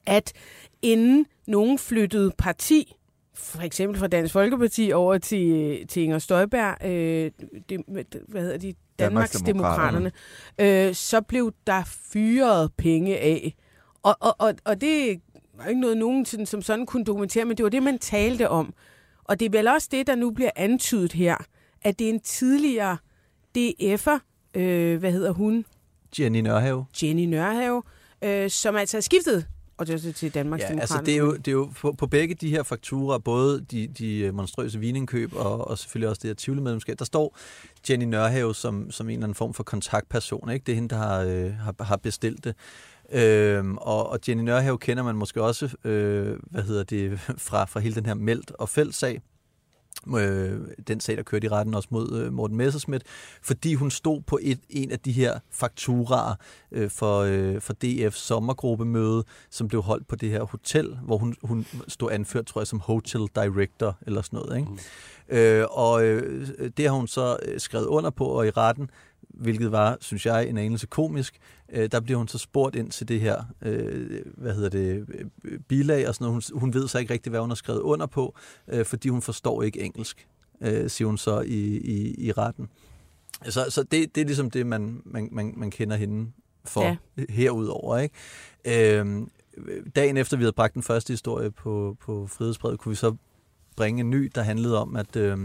[0.05, 0.33] at
[0.81, 2.95] inden nogen flyttede parti,
[3.35, 7.31] for eksempel fra Dansk Folkeparti over til, til Inger Støjberg, øh,
[7.69, 7.81] det,
[8.27, 10.11] hvad hedder de, Danmarksdemokraterne,
[10.59, 13.55] øh, så blev der fyret penge af.
[14.03, 15.21] Og, og, og, og det
[15.59, 18.49] var ikke noget, nogen sådan, som sådan kunne dokumentere, men det var det, man talte
[18.49, 18.73] om.
[19.23, 21.37] Og det er vel også det, der nu bliver antydet her,
[21.81, 22.97] at det er en tidligere
[23.57, 24.19] DF'er,
[24.53, 25.65] øh, hvad hedder hun,
[26.19, 26.85] Jenny Nørhave.
[27.03, 27.83] Jenny Nørhave,
[28.21, 29.45] øh, som altså er skiftet
[29.79, 32.07] og det er til Danmarks Ja, altså det er jo, det er jo på, på
[32.07, 36.29] begge de her fakturer, både de, de øh, monstrøse vinindkøb og, og selvfølgelig også det
[36.29, 37.37] her Tivoli-medlemskab, der står
[37.89, 40.49] Jenny Nørhave som, som en eller anden form for kontaktperson.
[40.49, 40.63] Ikke?
[40.65, 42.55] Det er hende, der har, øh, har, har bestilt det.
[43.11, 47.79] Øhm, og, og Jenny Nørhave kender man måske også, øh, hvad hedder det, fra, fra
[47.79, 49.21] hele den her meldt og fældsag.
[50.17, 53.03] øh, den sag, der kørte i retten også mod øh, Morten Messerschmidt,
[53.41, 56.35] fordi hun stod på et, en af de her fakturaer
[56.71, 61.35] øh, for, øh, for DF's sommergruppemøde, som blev holdt på det her hotel, hvor hun,
[61.43, 64.57] hun stod anført, tror jeg, som hotel director eller sådan noget.
[64.57, 64.69] Ikke?
[64.69, 64.79] Mm.
[65.29, 68.89] Øh, og øh, det har hun så øh, skrevet under på, og i retten,
[69.21, 71.39] hvilket var, synes jeg, en anelse komisk,
[71.71, 75.05] øh, der bliver hun så spurgt ind til det her, øh, hvad hedder det,
[75.43, 76.49] øh, bilag og sådan noget.
[76.51, 78.35] Hun, hun ved så ikke rigtigt, hvad hun har skrevet under på,
[78.67, 80.27] øh, fordi hun forstår ikke engelsk,
[80.61, 82.69] øh, siger hun så i, i, i retten.
[83.49, 86.31] Så, så det, det er ligesom det, man, man, man, man kender hende
[86.65, 86.95] for ja.
[87.29, 87.97] herudover.
[87.97, 88.15] Ikke?
[88.65, 89.27] Øh,
[89.95, 93.15] dagen efter vi havde bragt den første historie på, på Frihedsbrevet, kunne vi så
[93.75, 95.37] bringe en ny, der handlede om, at øh,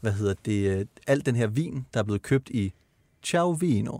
[0.00, 2.72] hvad hedder det, øh, alt den her vin, der er blevet købt i
[3.22, 3.98] Ciao Vino,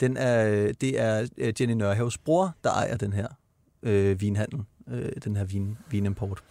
[0.00, 3.26] den er, det er øh, Jenny Nørhaves bror, der ejer den her
[3.82, 6.42] øh, vinhandel, øh, den her vin, vinimport.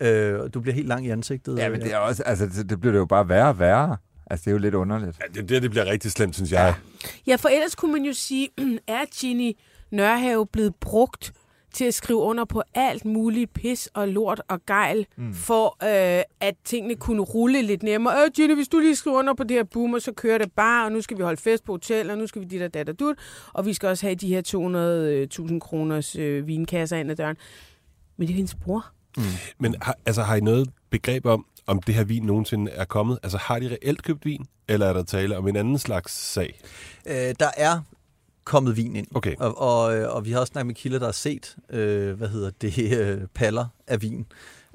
[0.00, 1.58] Øh, du bliver helt lang i ansigtet.
[1.58, 3.96] Ja, men det, er også, altså, det bliver det jo bare værre og værre.
[4.26, 5.18] Altså, det er jo lidt underligt.
[5.20, 6.74] Ja, det, det, det bliver rigtig slemt, synes jeg.
[7.26, 8.48] Ja, for ellers kunne man jo sige,
[8.86, 9.52] er Ginny
[9.90, 11.32] Nørhave blevet brugt
[11.74, 15.34] til at skrive under på alt muligt pis og lort og gejl, mm.
[15.34, 18.24] for øh, at tingene kunne rulle lidt nemmere.
[18.24, 20.84] Øh, Ginny, hvis du lige skriver under på det her boomer, så kører det bare,
[20.84, 22.88] og nu skal vi holde fest på hotel, og nu skal vi dit og dat
[22.88, 23.16] og dut,
[23.52, 24.42] og vi skal også have de her
[25.50, 27.36] 200.000 kroners øh, vinkasser ind ad døren.
[28.16, 28.86] Men det er hendes bror.
[29.16, 29.22] Mm.
[29.58, 33.18] Men har, altså, har I noget begreb om, om det her vin nogensinde er kommet?
[33.22, 36.60] Altså har de reelt købt vin, eller er der tale om en anden slags sag?
[37.06, 37.80] Øh, der er
[38.44, 39.06] kommet vin ind.
[39.14, 39.34] Okay.
[39.38, 42.28] Og, og, øh, og vi har også snakket med kilder, der har set, øh, hvad
[42.28, 44.26] hedder det, øh, paller af vin.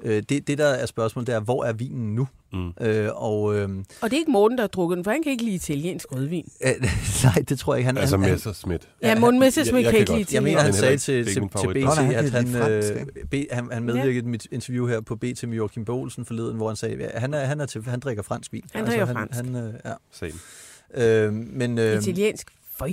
[0.02, 2.28] Øh, det, det, der er spørgsmålet, det er, hvor er vinen nu?
[2.52, 2.72] Mm.
[2.80, 3.68] Øh, og, øh,
[4.00, 6.06] og det er ikke Morten, der har drukket den, for han kan ikke lide italiensk
[6.12, 6.52] rødvin.
[6.64, 6.72] Øh,
[7.24, 7.86] nej, det tror jeg ikke.
[7.86, 8.88] Han, altså han, Messerschmidt.
[9.02, 10.34] Ja, Morten Messerschmidt kan, kan ikke lide italiensk.
[10.34, 13.82] Jeg mener, han sagde til, til, til BT, Nå, at han, øh, B, han, han
[13.82, 14.22] medvirkede i ja.
[14.22, 17.44] mit interview her på BT med Joachim Bolsen forleden, hvor han sagde, at han, er,
[17.44, 18.62] han, er til, han drikker fransk vin.
[18.72, 19.36] Han drikker altså, fransk.
[19.36, 19.92] Han, han, øh, ja.
[20.12, 20.32] Same.
[20.94, 22.50] Øh, men, øh, Italiensk?
[22.78, 22.92] Føj.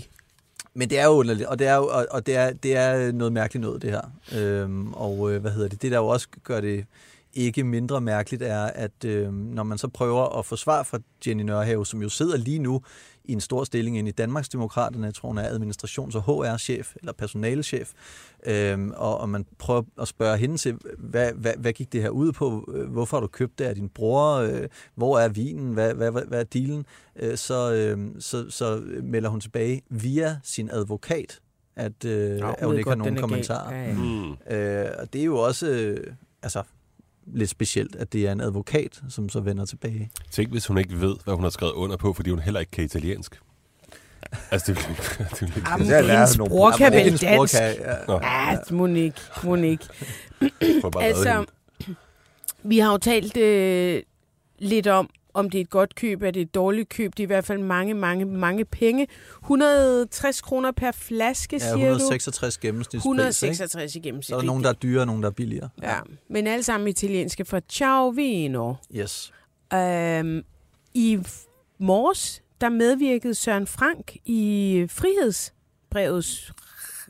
[0.76, 3.12] Men det er jo underligt, og det er, jo, og, og det er, det er
[3.12, 4.02] noget mærkeligt noget, det her.
[4.40, 5.82] Øhm, og øh, hvad hedder det?
[5.82, 6.86] Det, der jo også gør det
[7.34, 11.44] ikke mindre mærkeligt, er, at øh, når man så prøver at få svar fra Jenny
[11.44, 12.82] Nørhave, som jo sidder lige nu
[13.28, 17.14] i en stor stilling ind i Danmarksdemokraterne, jeg tror hun er administrations- og HR-chef, eller
[17.14, 17.92] personalechef,
[18.46, 22.10] øhm, og, og man prøver at spørge hende til, hvad, hvad, hvad gik det her
[22.10, 22.74] ud på?
[22.90, 24.36] Hvorfor har du købt det af din bror?
[24.36, 25.74] Øh, hvor er vinen?
[25.74, 26.86] Hvad, hvad, hvad, hvad er dealen?
[27.16, 31.40] Øh, så, øh, så, så melder hun tilbage via sin advokat,
[31.76, 33.76] at, øh, ja, at hun ikke har nogen kommentarer.
[33.76, 33.94] Ja, ja.
[33.94, 34.32] Mm.
[34.32, 35.68] Øh, og det er jo også...
[35.68, 36.64] Øh, altså,
[37.26, 40.12] lidt specielt, at det er en advokat, som så vender tilbage.
[40.32, 42.72] Tænk, hvis hun ikke ved, hvad hun har skrevet under på, fordi hun heller ikke
[42.72, 43.40] kan italiensk.
[44.52, 44.78] Altså, det,
[45.40, 47.54] det, det, Jamen, det hendes bror kan vel dansk.
[48.10, 49.88] Ja, Monique, Monique.
[51.00, 51.46] altså,
[52.64, 54.02] vi har jo talt øh,
[54.60, 57.12] lidt om, om det er et godt køb, er det et dårligt køb.
[57.12, 59.08] Det er i hvert fald mange, mange, mange penge.
[59.44, 61.80] 160 kroner per flaske, siger du?
[61.80, 63.06] Ja, 166 gennemsnitspris.
[63.06, 64.30] 166 i gennemsnit.
[64.30, 65.70] Så er der nogen, der er dyrere, og nogen, der er billigere.
[65.82, 68.74] Ja, men alle sammen italienske fra Ciao Vino.
[68.96, 69.34] Yes.
[69.74, 70.44] Øhm,
[70.94, 71.20] I
[71.80, 76.54] morges, der medvirkede Søren Frank i Frihedsbrevets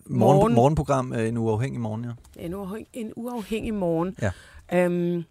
[0.09, 0.37] morgen.
[0.37, 2.45] morgen morgenprogram, en uafhængig morgen, ja.
[2.45, 4.15] En, uafhængig, en uafhængig morgen.
[4.21, 4.31] Ja.
[4.73, 5.23] Øhm,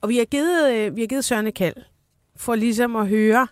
[0.00, 1.76] og vi har givet, øh, vi har givet Søren et kald
[2.38, 3.48] for ligesom at høre,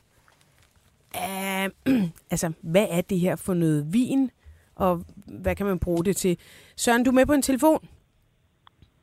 [1.15, 1.93] uh,
[2.31, 4.31] altså, hvad er det her for noget vin,
[4.75, 6.39] og hvad kan man bruge det til?
[6.77, 7.89] Søren, du er med på en telefon?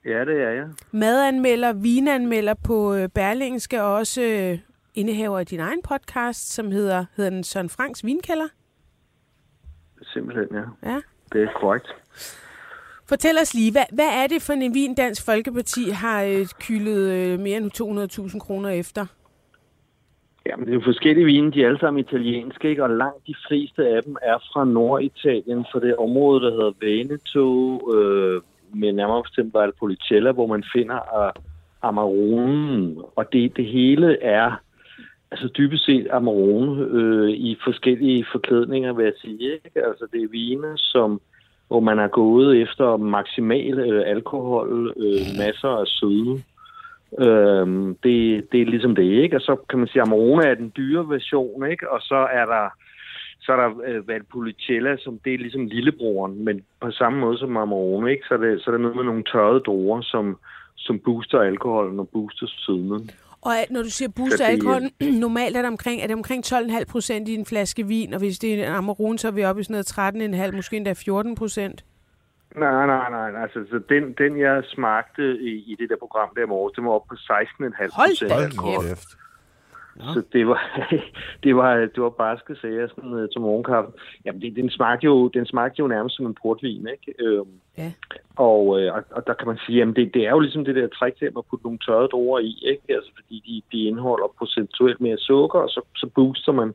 [0.06, 0.68] Ja, det er jeg.
[0.92, 4.60] Madanmelder, vinanmelder på øh, Berlingske, og også øh,
[4.96, 8.48] indehaver af din egen podcast, som hedder, hedder den Søren Franks Vinkælder?
[10.04, 10.92] Simpelthen, ja.
[10.92, 11.02] Ja.
[11.34, 11.88] Det er korrekt.
[13.06, 17.12] Fortæl os lige, hvad, hvad er det for en vin, Dansk Folkeparti har øh, kyldet
[17.12, 19.06] øh, mere end 200.000 kroner efter?
[20.46, 22.84] Jamen, det er jo forskellige vine, de er alle sammen italienske, ikke?
[22.84, 27.80] og langt de fleste af dem er fra Norditalien, for det område, der hedder Veneto,
[27.96, 28.42] øh,
[28.74, 31.44] med nærmere bestemt Valpolicella, hvor man finder uh,
[31.82, 34.52] Amarone, og det, det hele er
[35.32, 39.54] altså dybest set Amarone øh, i forskellige forklædninger, vil jeg sige.
[39.54, 39.86] Ikke?
[39.88, 41.22] Altså det er vine, som,
[41.68, 46.44] hvor man er gået efter maksimal øh, alkohol, øh, masser af søde,
[47.20, 49.36] Øhm, det, det er ligesom det, ikke?
[49.36, 51.92] Og så kan man sige, at Amarone er den dyre version, ikke?
[51.92, 52.70] Og så er der
[53.46, 57.58] så er der øh, Valpolicella, som det er ligesom lillebroren, men på samme måde som
[57.58, 58.24] Amarone, ikke?
[58.28, 60.38] Så er det, så er det noget med nogle tørrede druer, som,
[60.76, 63.10] som booster alkoholen og booster sødmen.
[63.42, 64.92] Og når du siger booster alkoholen,
[65.26, 68.40] normalt er det omkring, er det omkring 12,5 procent i en flaske vin, og hvis
[68.40, 69.84] det er en Amarone, så er vi oppe i sådan
[70.24, 71.86] noget 13,5, måske endda 14 procent.
[72.58, 73.42] Nej, nej, nej.
[73.42, 76.90] Altså, så den, den jeg smagte i, i det der program der morges, det var
[76.90, 78.88] op på 16,5 Hold da.
[78.88, 79.10] Kæft.
[80.14, 80.90] Så det var,
[81.44, 83.92] det var, det var barske sager sådan, til morgenkaffe.
[84.26, 87.24] Jamen, det, den, smagte jo, den smagte jo nærmest som en portvin, ikke?
[87.24, 87.92] Øhm, Ja.
[88.36, 90.76] og, øh, og, og der kan man sige, at det, det er jo ligesom det
[90.76, 92.84] der trick til at putte nogle tørrede druer i, ikke?
[92.90, 96.74] Altså, fordi de, de indeholder procentuelt mere sukker, og så, så booster man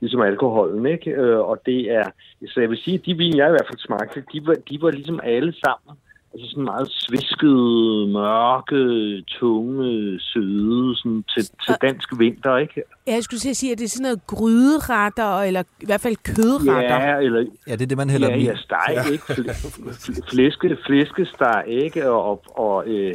[0.00, 1.10] ligesom alkoholen, ikke?
[1.10, 2.04] Øh, og det er,
[2.46, 4.82] så jeg vil sige, at de vin, jeg i hvert fald smagte, de var, de
[4.82, 5.98] var ligesom alle sammen,
[6.34, 8.82] altså sådan meget sviskede, mørke,
[9.28, 12.82] tunge, søde, sådan til, til dansk vinter, ikke?
[13.06, 17.00] Ja, jeg skulle sige, at det er sådan noget gryderetter, eller i hvert fald kødretter.
[17.00, 19.24] Ja, eller Ja, det er det, man hælder ja, ja, steg, ikke?
[19.24, 22.10] Fl- flæske, flæskesteg, ikke?
[22.10, 23.14] Og, og, og øh,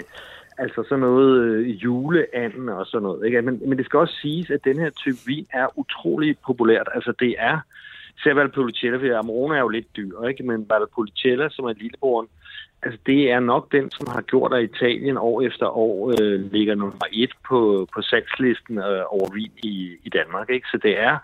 [0.57, 3.41] altså sådan noget øh, juleanden og sådan noget, ikke?
[3.41, 6.89] Men, men det skal også siges, at den her type vin er utrolig populært.
[6.95, 7.59] Altså det er,
[8.23, 10.43] ser Valpolicella, for Amarone er jo lidt dyr, ikke?
[10.43, 12.27] Men Valpolicella, som er lillebroren,
[12.83, 16.75] altså det er nok den, som har gjort, at Italien år efter år øh, ligger
[16.75, 20.67] nummer et på, på salgslisten øh, over vin i, i Danmark, ikke?
[20.67, 21.17] Så det er,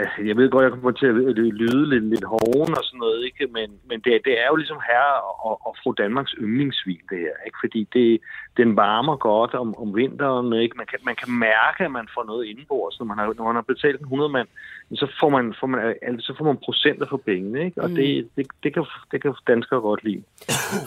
[0.00, 1.14] altså, jeg ved godt, jeg kommer til at
[1.62, 3.44] lyde lidt, lidt hoven og sådan noget, ikke?
[3.56, 5.14] Men, men det, det er jo ligesom herre
[5.48, 7.58] og, og fru Danmarks yndlingsvin, det her, ikke?
[7.62, 8.20] Fordi det,
[8.56, 10.76] den varmer godt om, om vinteren, ikke?
[10.80, 13.54] Man kan, man kan mærke, at man får noget indenbords, når man har, når man
[13.54, 14.48] har betalt en 100 mand,
[14.94, 17.82] så får man, får man, altså, så får man procenter for pengene, ikke?
[17.82, 17.96] Og mm.
[17.96, 20.22] det, det, det, kan, det kan danskere godt lide.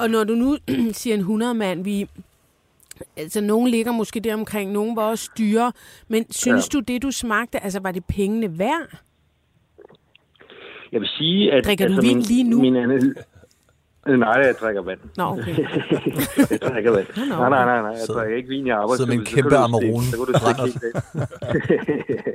[0.02, 0.49] Og når du nu
[1.02, 2.10] siger en 100 mand, vi...
[3.18, 5.72] Altså, nogen ligger måske der omkring, nogen var også dyre.
[6.08, 6.80] Men synes ja.
[6.80, 8.98] du, det du smagte, altså var det pengene værd?
[10.92, 11.66] Jeg vil sige, at...
[11.66, 12.62] Drikker du altså, vin min, lige nu?
[12.62, 13.16] Min anden,
[14.08, 15.00] Nej, jeg drikker vand.
[15.18, 15.58] Nå, okay.
[16.52, 17.08] jeg drikker vand.
[17.30, 17.92] Nå, Nej, nej, nej, nej.
[17.92, 18.98] Jeg Så- drikker ikke vin i arbejde.
[18.98, 20.04] Som en kæmpe Amarone.
[20.12, 22.34] Så kan du stikke helt af.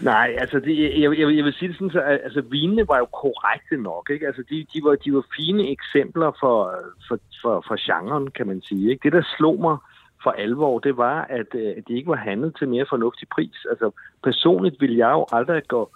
[0.00, 2.98] Nej, altså, det, jeg, jeg, jeg vil sige det sådan, så, at, altså, vinene var
[2.98, 4.26] jo korrekte nok, ikke?
[4.26, 6.74] Altså, de, de, var, de var fine eksempler for,
[7.08, 9.02] for, for, for genren, kan man sige, ikke?
[9.02, 9.76] Det, der slog mig
[10.22, 13.66] for alvor, det var, at, øh, at de ikke var handlet til mere fornuftig pris.
[13.70, 13.90] Altså,
[14.24, 15.90] personligt ville jeg jo aldrig gå,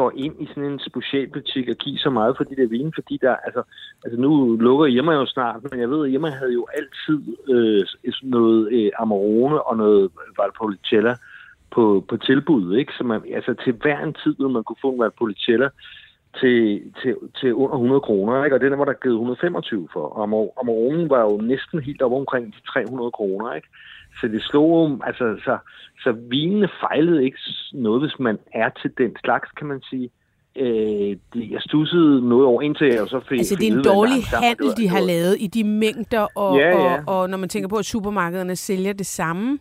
[0.00, 3.14] går ind i sådan en specialbutik og giver så meget for de der vine, fordi
[3.24, 3.62] der, altså,
[4.04, 4.30] altså nu
[4.66, 7.18] lukker Irma jo snart, men jeg ved, at Irma havde jo altid
[7.54, 7.82] øh,
[8.16, 11.14] sådan noget øh, Amarone og noget Valpolicella
[11.74, 12.92] på, på tilbud, ikke?
[12.98, 15.68] Så man, altså til hver en tid, man kunne få en Valpolicella
[16.40, 18.56] til, til, til under 100 kroner, ikke?
[18.56, 20.04] Og den var der givet 125 for.
[20.16, 20.22] Og
[20.60, 23.68] Amarone var jo næsten helt op omkring de 300 kroner, ikke?
[24.20, 25.58] Så det slog altså, så,
[26.02, 27.38] så vinene fejlede ikke
[27.72, 30.10] noget, hvis man er til den slags, kan man sige.
[30.56, 33.38] Øh, det, jeg stussede noget over, indtil jeg så fik...
[33.38, 37.02] Altså, det er en dårlig handel, de har lavet i de mængder, og, Ja, ja.
[37.06, 39.58] og, og når man tænker på, at supermarkederne sælger det samme.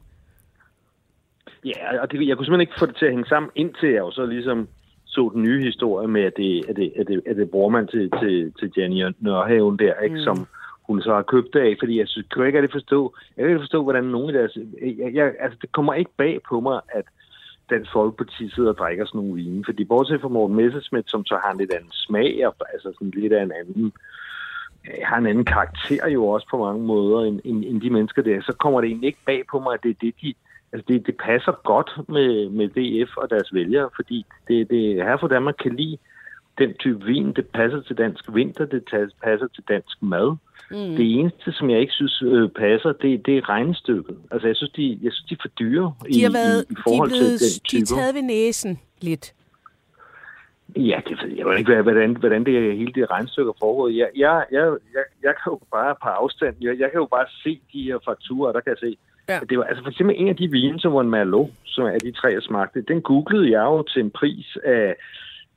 [1.65, 3.99] Ja, og det, jeg kunne simpelthen ikke få det til at hænge sammen, indtil jeg
[3.99, 4.67] jo så ligesom
[5.05, 7.87] så den nye historie med, at det, at det, at det, at det bruger man
[7.87, 10.15] til, til, til Jenny Nørhaven der, ikke?
[10.15, 10.21] Mm.
[10.21, 10.47] som
[10.87, 13.49] hun så har købt det af, fordi jeg synes, kan ikke rigtig forstå, jeg kan
[13.49, 16.81] ikke forstå, hvordan nogen af deres, jeg, jeg, altså det kommer ikke bag på mig,
[16.89, 17.05] at
[17.69, 21.39] Dansk Folkeparti sidder og drikker sådan nogle vine, fordi bortset fra Morten Messerschmidt, som så
[21.43, 23.93] har en lidt anden smag, og altså sådan lidt af en anden,
[24.87, 28.21] øh, har en anden karakter jo også på mange måder, end, end, end de mennesker
[28.21, 30.33] der, så kommer det egentlig ikke bag på mig, at det er det, de,
[30.71, 35.17] altså det, det passer godt med, med DF og deres vælgere, fordi det, det her
[35.17, 35.97] for Danmark kan lide
[36.57, 38.83] den type vin, det passer til dansk vinter, det
[39.23, 40.35] passer til dansk mad.
[40.71, 40.95] Mm.
[40.97, 44.17] Det eneste, som jeg ikke synes øh, passer, det, det er regnestykket.
[44.31, 46.71] Altså, jeg synes, de, jeg synes, de er for dyre i, De har været, i,
[46.71, 47.99] i de er forhold blevet, til den de er type.
[47.99, 49.33] taget ved næsen lidt.
[50.75, 53.97] Ja, det ved jeg jo ikke, hvordan, hvordan det hele det regnstykke er foregået.
[53.97, 57.25] Jeg, jeg, jeg, jeg, jeg kan jo bare på afstand, jeg, jeg kan jo bare
[57.43, 58.97] se de her fakturer, der kan jeg se.
[59.29, 59.39] Ja.
[59.49, 61.97] Det var altså for eksempel en af de vine, som var en Merlot, som er
[61.99, 62.81] de tre, jeg smagte.
[62.81, 64.95] Den googlede jeg jo til en pris af,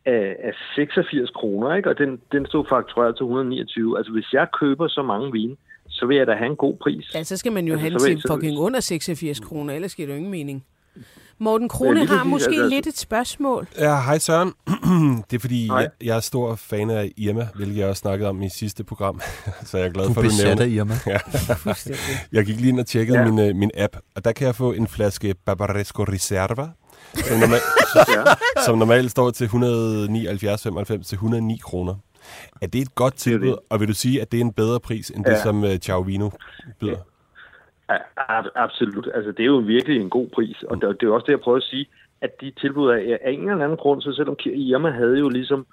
[0.06, 1.88] af, af 86 kroner, ikke?
[1.90, 3.98] og den, den stod faktureret til 129.
[3.98, 5.56] Altså hvis jeg køber så mange vine,
[5.88, 7.14] så vil jeg da have en god pris.
[7.14, 10.06] Ja, så skal man jo Altså, have til så- fucking under 86 kroner, ellers giver
[10.06, 10.64] det jo ingen mening.
[11.40, 13.66] Morten Krone har måske altså- lidt et spørgsmål.
[13.78, 14.52] Ja, hej Søren.
[15.30, 15.76] det er fordi, Hej.
[15.78, 19.20] jeg, jeg er stor fan af Irma, hvilket jeg også snakkede om i sidste program.
[19.66, 20.62] så jeg er glad Du for, at du nævner.
[20.62, 20.94] af Irma.
[21.64, 22.00] Fuldstændig.
[22.32, 23.24] Jeg gik lige ind og tjekkede Ja.
[23.24, 23.30] ja.
[23.30, 26.68] min, øh, min app, og der kan jeg få en flaske Barbaresco Reserva,
[27.24, 27.60] som, normal,
[28.16, 28.22] Ja.
[28.66, 31.94] som normalt står til 179,95 til 109 kroner.
[32.62, 33.58] Er det et godt tilbud, det.
[33.70, 35.42] og vil du sige, at det er en bedre pris, end det, Ja.
[35.42, 36.30] som uh, Ciao Vino
[36.80, 36.96] byder?
[37.90, 39.08] Ja, ab- absolut.
[39.14, 41.32] Altså, det er jo virkelig en god pris, og det, det er jo også det,
[41.32, 41.86] jeg prøver at sige,
[42.20, 45.66] at de tilbud er af en eller anden grund, så selvom Irma havde jo ligesom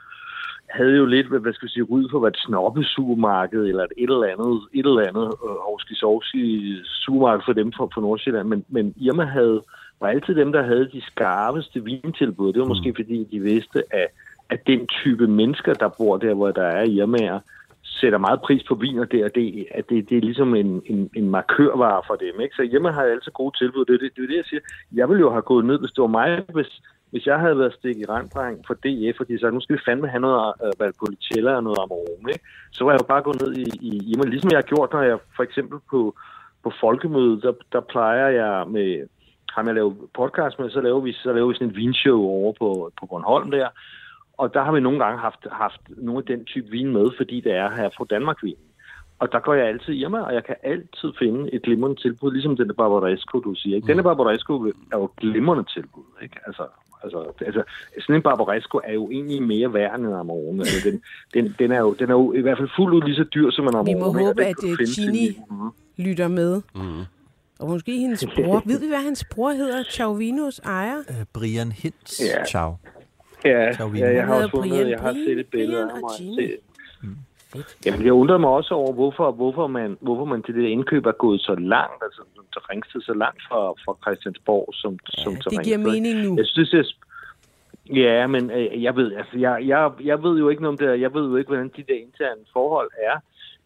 [0.69, 3.83] havde jo lidt, hvad hvad skal vi sige, ryd for at være et snobbesupermarked, eller
[3.83, 8.01] et, et eller andet, et eller andet øh, hovski sovski supermarked for dem fra, fra
[8.01, 9.61] Nordsjælland, men, men Irma havde,
[9.99, 12.53] var altid dem, der havde de skarpeste vintilbud.
[12.53, 14.07] Det var måske fordi, de vidste, at,
[14.49, 17.39] at den type mennesker, der bor der, hvor der er Irmaer,
[17.99, 21.29] sætter meget pris på vin, og det, at det, det er ligesom en, en, en
[21.29, 22.41] markørvare for dem.
[22.41, 22.55] Ikke?
[22.55, 23.85] Så hjemme har jeg altid gode tilbud.
[23.85, 24.61] Det er det, det, er det, jeg siger.
[24.93, 26.81] Jeg ville jo have gået ned, hvis det var mig, hvis,
[27.11, 30.07] hvis jeg havde været stik i randdreng for DF, fordi så nu skal vi fandme
[30.07, 32.45] have noget uh, Valpolicella og noget Amarone, ikke?
[32.71, 35.01] så var jeg jo bare gået ned i, i hjemme, ligesom jeg har gjort, når
[35.01, 36.15] jeg for eksempel på,
[36.63, 39.07] på folkemødet, der, der plejer jeg med
[39.55, 42.53] ham jeg laver podcast med, så laver vi, så laver vi sådan et vinshow over
[42.59, 43.67] på, på Bornholm der,
[44.37, 47.41] og der har vi nogle gange haft, haft nogle af den type vin med, fordi
[47.41, 48.55] det er her fra Danmark vin.
[49.19, 52.57] Og der går jeg altid hjemme, og jeg kan altid finde et glimrende tilbud, ligesom
[52.57, 53.75] den der Barbaresco, du siger.
[53.75, 53.87] Ikke?
[53.87, 56.03] Denne Barbaresco er jo et glimrende tilbud.
[56.23, 56.35] Ikke?
[56.47, 56.63] Altså,
[57.03, 57.63] altså, altså,
[58.01, 60.59] sådan en Barbaresco er jo egentlig mere værd end en Amarone.
[60.59, 61.01] Altså, den,
[61.33, 63.49] den, den, er jo, den er jo i hvert fald fuldt ud lige så dyr
[63.51, 63.93] som en Amarone.
[63.93, 64.77] Vi må håbe, at du øh,
[65.49, 65.69] Mhm.
[65.97, 66.61] lytter med.
[67.59, 68.61] Og måske hendes bror.
[68.65, 69.83] Ved vi, hvad hans bror hedder?
[69.83, 70.97] Chauvinos ejer?
[71.09, 72.19] Øh, Brian Hintz.
[72.21, 72.45] Ja.
[72.45, 72.75] Ciao.
[73.45, 75.89] Ja, Ciao, ja, jeg har også hedder fundet, Brian- jeg har set et billede Brian
[75.89, 76.35] af ham.
[76.35, 76.59] set-
[77.85, 81.11] Jamen, jeg undrer mig også over, hvorfor, hvorfor, man, hvorfor man til det indkøb er
[81.11, 82.21] gået så langt, altså
[82.53, 86.37] til Ringsted så langt fra, fra Christiansborg som, som til Det giver mening nu.
[86.37, 87.01] Jeg synes, sp-
[87.95, 90.99] Ja, men øh, jeg ved, altså, jeg, jeg, jeg ved jo ikke noget om det,
[91.01, 93.15] jeg ved jo ikke, hvordan de der interne forhold er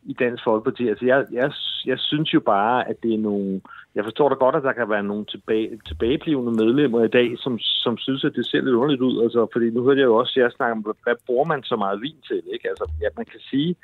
[0.05, 0.87] i Dansk Folkeparti.
[0.87, 1.51] Altså, jeg, jeg,
[1.85, 3.61] jeg synes jo bare, at det er nogle...
[3.95, 7.59] Jeg forstår da godt, at der kan være nogle tilbage, tilbageblivende medlemmer i dag, som,
[7.59, 9.23] som synes, at det ser lidt underligt ud.
[9.23, 11.75] Altså, fordi nu hørte jeg jo også, at jeg snakker om, hvad bruger man så
[11.75, 12.41] meget vin til?
[12.53, 12.69] Ikke?
[12.69, 13.75] Altså, ja, man kan sige,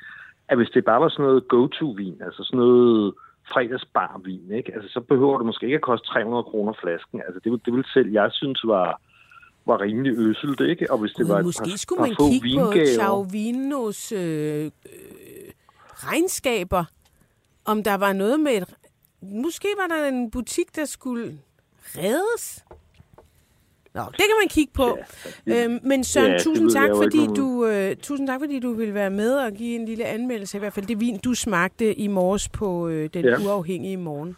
[0.47, 3.13] at hvis det bare var sådan noget go-to-vin, altså sådan noget
[3.53, 4.73] fredagsbar-vin, ikke?
[4.75, 7.21] Altså, så behøver det måske ikke at koste 300 kroner flasken.
[7.25, 9.01] Altså, det, det vil selv, jeg synes, var,
[9.65, 10.91] var rimelig øsselt, ikke?
[10.91, 12.93] Og hvis det var Gud, et måske par, skulle par man få kigge på vingaver-
[12.99, 14.71] Chauvinos øh,
[15.95, 16.85] regnskaber.
[17.65, 18.65] Om der var noget med et...
[19.21, 21.39] Måske var der en butik, der skulle
[21.83, 22.63] reddes?
[23.93, 24.97] Nå, det kan man kigge på.
[25.47, 28.93] Ja, øhm, men Søren, Ja, tusind tak, fordi du, øh, tusind tak, fordi du vil
[28.93, 30.57] være med og give en lille anmeldelse.
[30.57, 33.37] I hvert fald det vin, du smagte i morges på øh, Den Ja.
[33.37, 34.35] Uafhængige morgen.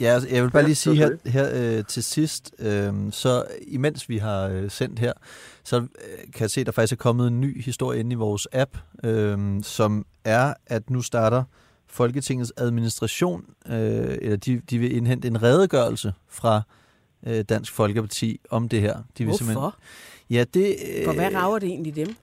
[0.00, 4.08] Ja, altså, jeg vil bare lige sige her, her øh, til sidst, øh, så imens
[4.08, 5.12] vi har øh, sendt her,
[5.64, 5.86] så øh,
[6.32, 8.76] kan jeg se, at der faktisk er kommet en ny historie inde i vores app,
[9.04, 11.44] øh, som er, at nu starter
[11.86, 16.62] Folketingets administration, øh, eller de, de vil indhente en redegørelse fra
[17.26, 18.96] øh, Dansk Folkeparti om det her.
[19.18, 19.76] De vil Hvorfor?
[20.30, 22.16] Ja, det, øh, For hvad rager det egentlig dem?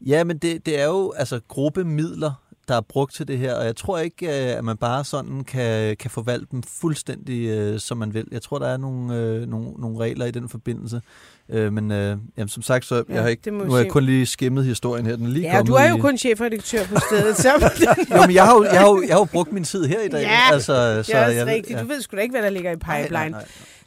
[0.00, 2.32] Ja, men det, det er jo altså gruppemidler,
[2.72, 5.44] der er brugt til det her, og jeg tror ikke, øh, at man bare sådan
[5.44, 8.24] kan, kan forvalte dem fuldstændig, øh, som man vil.
[8.32, 11.00] Jeg tror, der er nogle, øh, nogle, nogle regler i den forbindelse.
[11.48, 14.04] Øh, men øh, jamen, som sagt, så Ja, jeg har ikke, nu har jeg kun
[14.04, 15.16] lige skimmet historien her.
[15.16, 17.36] Den er lige Ja, du er jo i- kun chefredaktør på stedet.
[17.36, 17.48] Så
[18.16, 20.00] Jo, men jeg har, jo, jeg, har jo, jeg har jo brugt min tid her
[20.02, 20.22] i dag.
[20.22, 21.78] Ja, altså, det er også jeg, rigtigt.
[21.80, 23.20] Du ved sgu da ikke, hvad der ligger i Nej, pipeline.
[23.20, 23.44] nej, nej.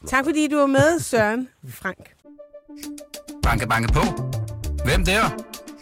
[0.07, 1.97] Tak fordi du var med, Søren Frank.
[3.43, 4.01] Banke, banke på.
[4.85, 5.21] Hvem der?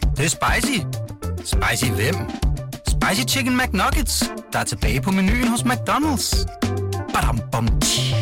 [0.00, 0.78] Det, det er spicy.
[1.44, 2.14] Spicy hvem?
[3.04, 6.46] Spicy Chicken McNuggets, der er tilbage på menuen hos McDonald's.
[7.14, 8.14] Badum, bom, tji.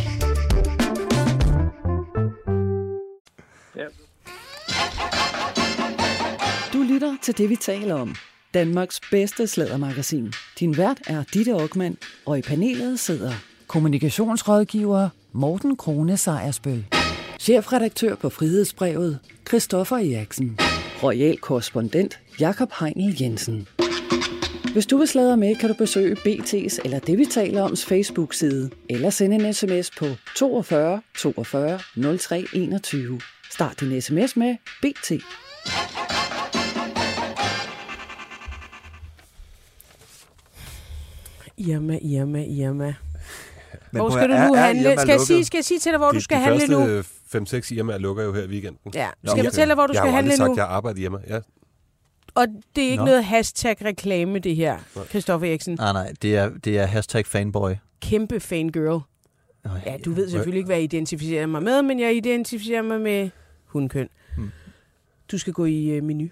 [6.73, 8.15] Du lytter til det, vi taler om.
[8.55, 10.33] Danmarks bedste slædermagasin.
[10.61, 13.33] Din vært er Ditte Aukman, og i panelet sidder
[13.67, 16.85] kommunikationsrådgiver Morten Krone Sejersbøl.
[17.41, 19.19] Chefredaktør på Frihedsbrevet,
[19.49, 20.59] Christoffer Eriksen.
[21.03, 23.69] Royal korrespondent, Jakob Heinel Jensen.
[24.73, 28.71] Hvis du vil sladre med, kan du besøge BT's eller det, vi taler oms Facebook-side,
[28.91, 30.07] eller sende en sms på
[30.37, 31.79] 42 42
[32.19, 33.21] 03 21.
[33.51, 35.11] Start din sms med BT.
[41.57, 42.95] Irma, Irma, Irma.
[43.91, 44.91] Men Hvor skal du nu handle?
[44.91, 46.67] Irma Skal jeg, sige, skal jeg sige til dig, hvor de, du skal de handle
[46.67, 47.03] nu?
[47.29, 48.79] første 5-6 Irmaer lukker jo her i weekenden.
[48.85, 48.91] Ja.
[48.91, 49.45] Skal jeg okay.
[49.45, 50.53] fortælle dig, hvor du jeg skal har jo handle aldrig sagt, nu?
[50.53, 51.19] at jeg arbejder hjemme.
[51.29, 51.39] Ja.
[52.35, 53.07] Og det er ikke Nå.
[53.07, 55.75] noget hashtag-reklame, det her, Christoffer Eriksen.
[55.75, 57.71] Nej, nej, det er, det er hashtag fanboy.
[58.01, 59.01] Kæmpe fangirl.
[59.65, 63.01] Nej, Ja, du ved selvfølgelig ikke, hvad jeg identificerer mig med, men jeg identificerer mig
[63.01, 63.31] med
[63.65, 64.09] hundkøn.
[64.37, 64.51] Hmm.
[65.33, 66.29] Du skal gå i øh, menu.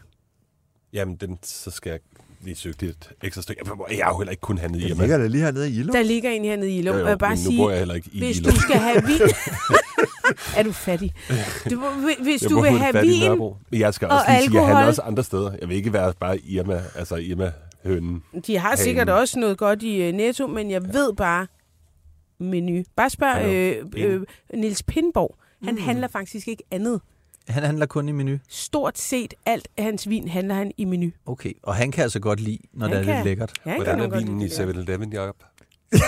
[0.92, 2.00] Jamen, den, så skal jeg
[2.44, 3.62] lige søge lidt ekstra stykke.
[3.90, 5.02] Jeg har jo heller ikke kun handlet Den hjemme.
[5.02, 5.92] ligger da lige hernede i Ilum.
[5.94, 7.78] Der ligger en hernede i Ilum, Jo, jo, og jeg bare nu sige, bor jeg
[7.78, 8.52] heller ikke i hvis Ilum.
[8.54, 9.20] du skal have vin...
[10.56, 11.14] er du fattig?
[11.70, 11.82] Du,
[12.22, 13.56] hvis Jeg du vil et have vin, Nørrebro.
[13.70, 14.88] Men jeg skal og også lige sige, at jeg handler alkohol.
[14.88, 15.52] også andre steder.
[15.60, 17.52] Jeg vil ikke være bare Irma, altså Irma
[17.84, 18.22] hønen.
[18.46, 19.20] de har sikkert Hagen.
[19.20, 21.46] også noget godt i uh, Netto, men jeg ved bare
[22.40, 22.82] menu.
[22.96, 23.72] Bare spørg Ja,
[24.02, 24.20] øh, øh,
[24.54, 25.36] Nils Pindborg.
[25.64, 25.80] Han mm.
[25.80, 27.00] handler faktisk ikke andet.
[27.48, 28.38] Han handler kun i menu.
[28.48, 31.10] Stort set alt af hans vin handler han i menu.
[31.26, 33.14] Okay, og han kan altså godt lide, når Han det er kan.
[33.14, 33.52] lidt lækkert.
[33.66, 34.82] Ja, han Hvordan er vinen i lide det der.
[34.82, 35.36] 7-Eleven, Jacob?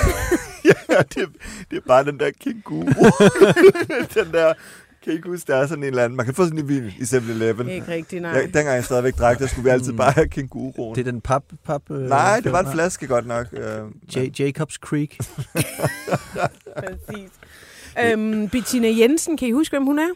[0.65, 1.29] ja, det,
[1.71, 2.83] det er bare den der kænguru.
[4.25, 4.53] den der
[5.05, 6.17] Kan I ikke huske, der er sådan en eller anden...
[6.17, 7.69] Man kan få sådan en vin i 7-Eleven.
[7.69, 8.33] Ikke rigtigt, nej.
[8.33, 10.95] Ja, dengang jeg stadigvæk drak, der skulle vi altid bare have kænguruen.
[10.95, 11.45] Det er den pap...
[11.65, 13.47] pap øh, Nej, det var en flaske godt nok.
[13.53, 13.79] Øh,
[14.17, 15.17] J- Jacobs Creek.
[16.79, 17.31] Præcis.
[18.05, 20.09] Øhm, Bettina Jensen, kan I huske, hvem hun er?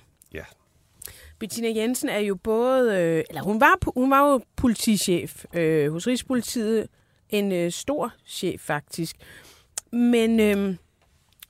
[1.38, 6.06] Bettina Jensen er jo både, øh, eller hun var, hun var jo politichef øh, hos
[6.06, 6.88] Rigspolitiet,
[7.30, 9.16] en øh, stor chef faktisk.
[9.92, 10.76] Men øh,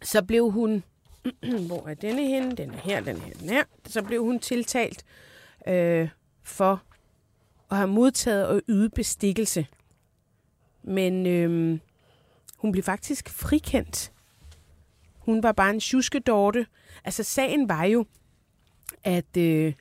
[0.03, 0.82] så blev hun,
[1.66, 2.57] hvor er denne henne?
[2.57, 3.64] Den er her, den her, den her.
[3.87, 5.05] Så blev hun tiltalt
[5.68, 6.09] øh,
[6.43, 6.82] for
[7.70, 9.66] at have modtaget og yde bestikkelse.
[10.82, 11.78] Men øh,
[12.57, 14.12] hun blev faktisk frikendt.
[15.18, 16.66] Hun var bare en tjuskedorte.
[17.05, 18.05] Altså, sagen var jo,
[19.07, 19.72] at øh,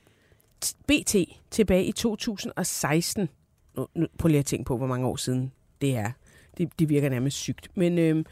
[0.88, 1.16] BT
[1.52, 3.30] tilbage i 2016,
[3.78, 5.52] nu, nu prøv lige at tænke på, hvor mange år siden
[5.82, 6.12] det er.
[6.58, 7.70] Det, det virker nærmest sygt.
[7.76, 8.24] Men øh,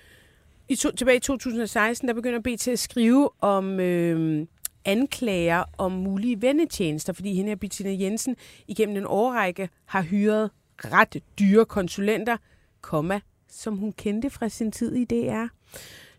[0.70, 4.48] i to, tilbage i 2016, der begynder BT at skrive om øh,
[4.86, 8.36] anklager om mulige vendetjenester, fordi hende her Bettina Jensen
[8.68, 12.38] igennem en årrække har hyret ret dyre konsulenter,
[12.82, 13.20] komma,
[13.50, 15.46] som hun kendte fra sin tid i DR.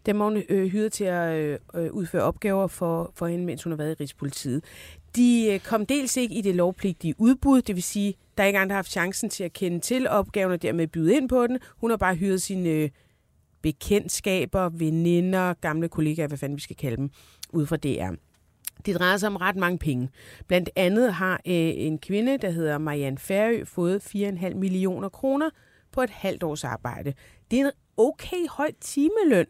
[0.07, 3.63] Dem har hun øh, hyret til at øh, øh, udføre opgaver for, for hende, mens
[3.63, 4.65] hun har været i Rigspolitiet.
[5.17, 8.59] De øh, kom dels ikke i det lovpligtige udbud, det vil sige, der er ikke
[8.59, 11.47] andre, der har haft chancen til at kende til opgaven og dermed byde ind på
[11.47, 11.59] den.
[11.77, 12.91] Hun har bare hyret sine øh,
[13.63, 17.11] bekendtskaber, veninder, gamle kollegaer, hvad fanden vi skal kalde dem,
[17.53, 18.11] ud fra DR.
[18.87, 20.09] Det drejer sig om ret mange penge.
[20.47, 25.51] Blandt andet har øh, en kvinde, der hedder Marianne Færø, fået 4,5 millioner kroner
[25.93, 27.15] på et halvt års arbejde.
[27.51, 29.47] Det er en okay høj timeløn,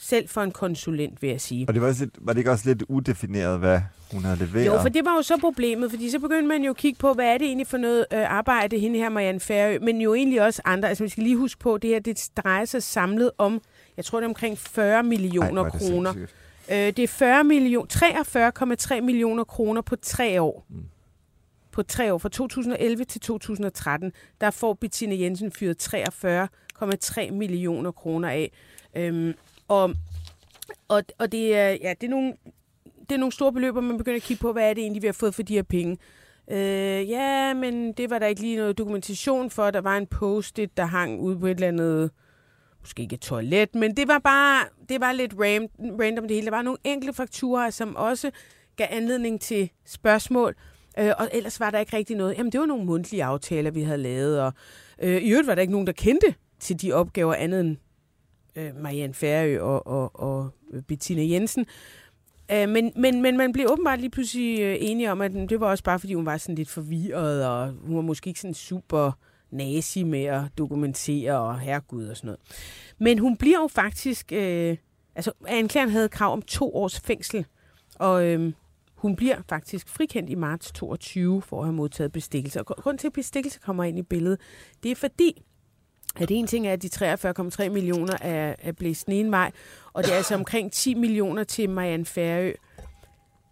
[0.00, 1.64] selv for en konsulent, vil jeg sige.
[1.68, 3.80] og det var, også lidt, var det ikke også lidt udefineret, hvad
[4.12, 4.66] hun havde leveret?
[4.66, 7.12] Jo, for det var jo så problemet, fordi så begyndte man jo at kigge på,
[7.12, 10.42] hvad er det egentlig for noget øh, arbejde, hende her Marianne Færø, men jo egentlig
[10.42, 10.88] også andre.
[10.88, 13.60] Altså, vi skal lige huske på, det her det drejer sig samlet om,
[13.96, 16.12] jeg tror det er omkring 40 millioner Ej, det kroner.
[16.12, 16.36] sindssygt.
[16.70, 20.66] Øh, det er 40 million, 43,3 millioner kroner på tre år.
[20.68, 20.84] Mm.
[21.72, 25.94] På tre år, fra 2011 til 2013, der får Bettina Jensen fyret
[26.82, 28.52] 43,3 millioner kroner af.
[28.96, 29.34] Øhm,
[29.70, 29.94] og,
[30.88, 32.32] og, og det er, ja, det er nogle,
[32.84, 35.02] det er nogle store beløb, og man begynder at kigge på, hvad er det egentlig,
[35.02, 35.98] vi har fået for de her penge.
[36.50, 39.70] Øh, ja, men det var der ikke lige noget dokumentation for.
[39.70, 42.10] Der var en post-it, der hang ude på et eller andet,
[42.80, 45.66] måske ikke et toilet, men det var bare, det var lidt ram,
[46.00, 46.44] random det hele.
[46.44, 48.30] Der var nogle enkelte fakturer, som også
[48.76, 50.54] gav anledning til spørgsmål,
[50.98, 52.38] øh, og ellers var der ikke rigtig noget.
[52.38, 54.52] Jamen, det var nogle mundtlige aftaler, vi havde lavet, og
[54.98, 57.76] øh, i øvrigt var der ikke nogen, der kendte til de opgaver andet end
[58.56, 60.50] øh, Marianne Færø og, og, og
[60.88, 61.66] Bettina Jensen.
[62.52, 65.66] Øh, men, men, men man blev åbenbart lige pludselig øh, enige om, at det var
[65.66, 69.12] også bare, fordi hun var sådan lidt forvirret, og hun var måske ikke sådan super
[69.50, 72.40] nazi med at dokumentere, og herregud og sådan noget.
[72.98, 74.32] Men hun bliver jo faktisk...
[74.32, 74.76] Øh,
[75.14, 77.46] altså, anklageren havde krav om to års fængsel,
[77.94, 78.52] og øh,
[78.94, 82.60] hun bliver faktisk frikendt i marts 22 for at have modtaget bestikkelse.
[82.60, 84.40] Og grund til, at bestikkelse kommer ind i billedet,
[84.82, 85.42] det er fordi,
[86.16, 86.88] at en ting er, at de
[87.64, 89.50] 43,3 millioner er, er blæst den ene vej,
[89.92, 92.52] og det er altså omkring 10 millioner til Marianne Færø.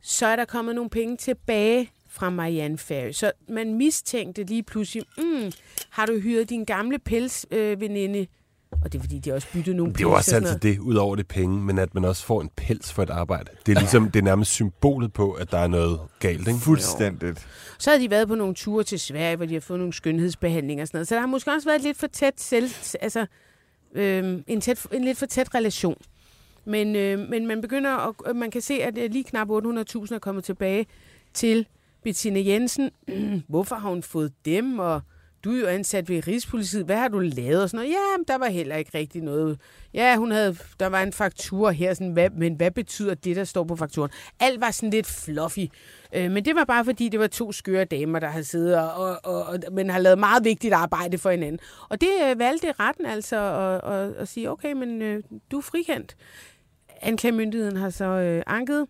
[0.03, 3.13] Så er der kommet nogle penge tilbage fra Marianne Færø.
[3.13, 5.53] Så man mistænkte lige pludselig, mm,
[5.91, 8.27] har du hyret din gamle pelsveninde, øh, veninde?
[8.71, 10.79] Og det er fordi, de har også byttet nogle Det er jo også altid det,
[10.79, 13.51] udover det penge, men at man også får en pels for et arbejde.
[13.67, 16.61] Det er ligesom, det er nærmest symbolet på, at der er noget galt, ikke?
[16.61, 17.47] Fuldstændigt.
[17.79, 20.85] Så har de været på nogle ture til Sverige, hvor de har fået nogle skønhedsbehandlinger
[20.85, 21.09] og sådan noget.
[21.09, 23.27] Så der har måske også været lidt for tæt selv, altså,
[23.95, 25.97] øhm, en, tæt, en lidt for tæt relation.
[26.65, 30.19] Men, øh, men man begynder at, man kan se, at øh, lige knap 800.000 er
[30.21, 30.87] kommet tilbage
[31.35, 31.67] til
[32.05, 32.91] Bettina Jensen.
[33.49, 34.79] Hvorfor har hun fået dem?
[34.79, 35.01] Og
[35.45, 36.85] du er jo ansat ved Rigspolitiet.
[36.85, 37.63] Hvad har du lavet?
[37.63, 37.93] Og sådan noget.
[37.93, 39.61] Ja, men der var heller ikke rigtig noget.
[39.95, 43.45] Ja, hun havde, der var en faktur her, sådan, hvad, men hvad betyder det, der
[43.45, 44.11] står på fakturen?
[44.41, 45.67] Alt var sådan lidt fluffy.
[46.13, 48.93] Øh, men det var bare fordi, det var to skøre damer, der har siddet og,
[48.93, 51.61] og, og, og men har lavet meget vigtigt arbejde for hinanden.
[51.89, 55.63] Og det øh, valgte retten altså at, at, at sige, okay, men øh, du er
[55.63, 56.17] frikendt.
[57.03, 58.87] Anklagemyndigheden har så øh, anket,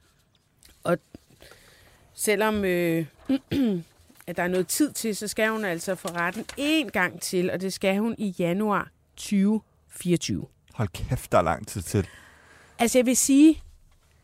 [0.85, 0.99] og
[2.15, 3.07] selvom øh,
[4.29, 7.51] at der er noget tid til, så skal hun altså for retten en gang til,
[7.51, 10.47] og det skal hun i januar 2024.
[10.75, 12.07] Hold kæft, der er lang tid til.
[12.79, 13.63] Altså jeg vil sige,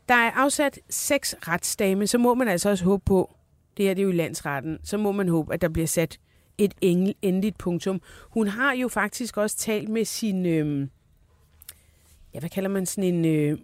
[0.08, 3.36] der er afsat seks retsdage, men så må man altså også håbe på,
[3.76, 6.18] det her det er jo i landsretten, så må man håbe, at der bliver sat
[6.58, 8.00] et engel, endeligt punktum.
[8.30, 10.88] Hun har jo faktisk også talt med sin, øh,
[12.34, 13.58] ja, hvad kalder man sådan en øh,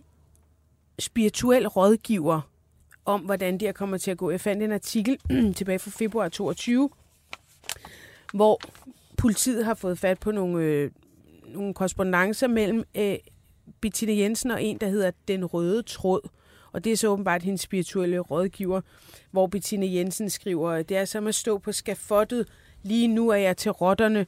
[0.98, 2.49] spirituel rådgiver,
[3.04, 4.30] om hvordan det her kommer til at gå.
[4.30, 5.18] Jeg fandt en artikel
[5.56, 6.90] tilbage fra februar 22,
[8.32, 8.60] hvor
[9.16, 10.90] politiet har fået fat på nogle, øh,
[11.46, 13.16] nogle korrespondencer mellem øh,
[13.80, 16.28] Bettina Jensen og en, der hedder Den Røde Tråd.
[16.72, 18.80] Og det er så åbenbart hendes spirituelle rådgiver,
[19.30, 22.48] hvor Bettina Jensen skriver, det er som at stå på skafottet,
[22.82, 24.26] lige nu er jeg til rotterne,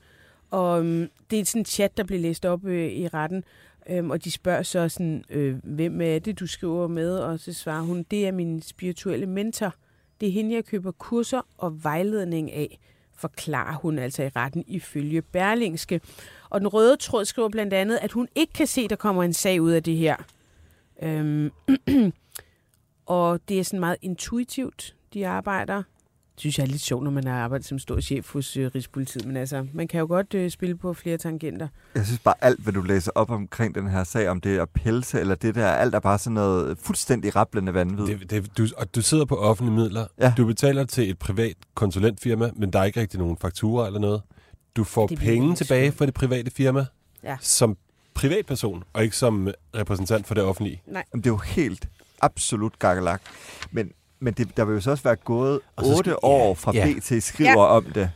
[0.50, 3.44] og øhm, det er sådan en chat, der bliver læst op øh, i retten,
[3.88, 7.18] øhm, og de spørger så sådan, øh, hvem er det, du skriver med?
[7.18, 9.74] Og så svarer hun, det er min spirituelle mentor.
[10.20, 12.78] Det er hende, jeg køber kurser og vejledning af,
[13.16, 16.00] forklarer hun altså i retten ifølge Berlingske.
[16.50, 19.32] Og den røde tråd skriver blandt andet, at hun ikke kan se, der kommer en
[19.32, 20.16] sag ud af det her.
[21.02, 21.50] Øhm,
[23.06, 25.82] og det er sådan meget intuitivt, de arbejder.
[26.34, 28.70] Det synes jeg er lidt sjovt, når man har arbejdet som stor chef hos øh,
[28.74, 29.26] Rigspolitiet.
[29.26, 31.68] Men altså, man kan jo godt øh, spille på flere tangenter.
[31.94, 34.64] Jeg synes bare, alt, hvad du læser op omkring den her sag, om det er
[34.64, 38.06] pelse eller det der, alt er bare sådan noget fuldstændig rablende vanvid.
[38.06, 40.06] Det, det, du, og du sidder på offentlige midler.
[40.18, 40.34] Ja.
[40.36, 44.22] Du betaler til et privat konsulentfirma, men der er ikke rigtig nogen fakturer eller noget.
[44.76, 46.86] Du får Det penge tilbage fra det private firma
[47.24, 47.36] Ja.
[47.40, 47.76] som
[48.14, 50.82] privatperson, og ikke som repræsentant for det offentlige.
[50.86, 51.88] Jamen, det er jo helt
[52.20, 53.22] absolut gakkelak.
[53.70, 53.90] Men,
[54.22, 56.52] men det, der vil jo så også være gået Og så otte skal- år ja,
[56.52, 56.94] fra ja.
[56.98, 57.66] BT skriver Ja.
[57.76, 58.10] om det,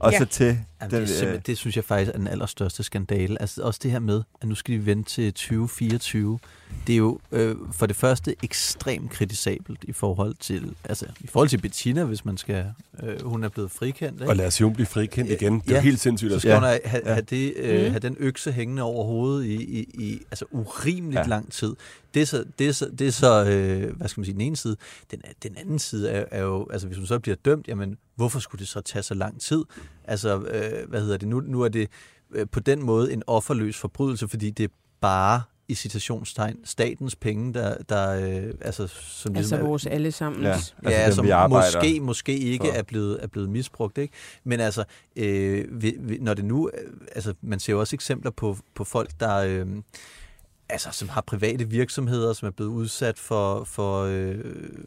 [0.00, 0.18] og Ja.
[0.18, 0.58] så til...
[0.82, 3.40] Jamen, den, det, er øh, det synes jeg faktisk er den allerstørste skandale.
[3.42, 6.38] Altså også det her med, at nu skal de vente til 2024.
[6.86, 11.48] Det er jo øh, for det første ekstremt kritisabelt i forhold til, altså i forhold
[11.48, 12.66] til Bettina, hvis man skal,
[13.02, 14.20] øh, hun er blevet frikendt.
[14.20, 14.30] Ikke?
[14.30, 15.60] Og lad os jo blive frikendt igen.
[15.60, 15.76] Det er ja.
[15.76, 17.12] jo helt sindssygt Så at skal hun have, have, Ja.
[17.12, 17.90] have, det, øh, Mm.
[17.90, 21.26] have den økse hængende over hovedet i, i, i altså urimeligt ja.
[21.26, 21.76] lang tid.
[22.14, 24.40] Det er så, det er så, det er så øh, hvad skal man sige, den
[24.40, 24.76] ene side.
[25.10, 28.38] Den, den anden side er, er jo, altså hvis hun så bliver dømt, jamen hvorfor
[28.38, 29.64] skulle det så tage så lang tid?
[30.10, 31.88] Altså, øh, hvad hedder det, nu, nu er det
[32.34, 37.54] øh, på den måde en offerløs forbrydelse, fordi det er bare i citationstegn statens penge,
[37.54, 40.42] der, der øh, altså, som Altså ligesom vores allesammen.
[40.42, 40.48] Ja.
[40.48, 42.72] Ja, Altså dem, altså måske, måske ikke for.
[42.72, 44.14] er blevet, er blevet misbrugt, ikke?
[44.44, 44.84] Men altså,
[45.16, 48.84] øh, vi, vi, når det nu, øh, altså, man ser jo også eksempler på, på
[48.84, 49.66] folk, der, øh,
[50.72, 54.34] altså, som har private virksomheder, som er blevet udsat for, for øh,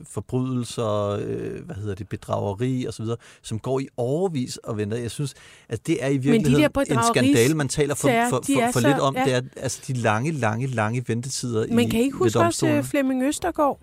[0.03, 4.97] forbrydelser, øh, hvad hedder det, bedrageri og så videre, som går i overvis og venter.
[4.97, 5.33] Jeg synes,
[5.69, 8.79] at det er i virkeligheden en bedrageris- skandale, man taler for, for, de for, for
[8.79, 9.15] så- lidt om.
[9.15, 9.25] ja.
[9.25, 12.67] Det er altså de lange, lange, lange ventetider Men i, kan I ikke huske også
[12.67, 13.79] øh, Flemming Østergaard?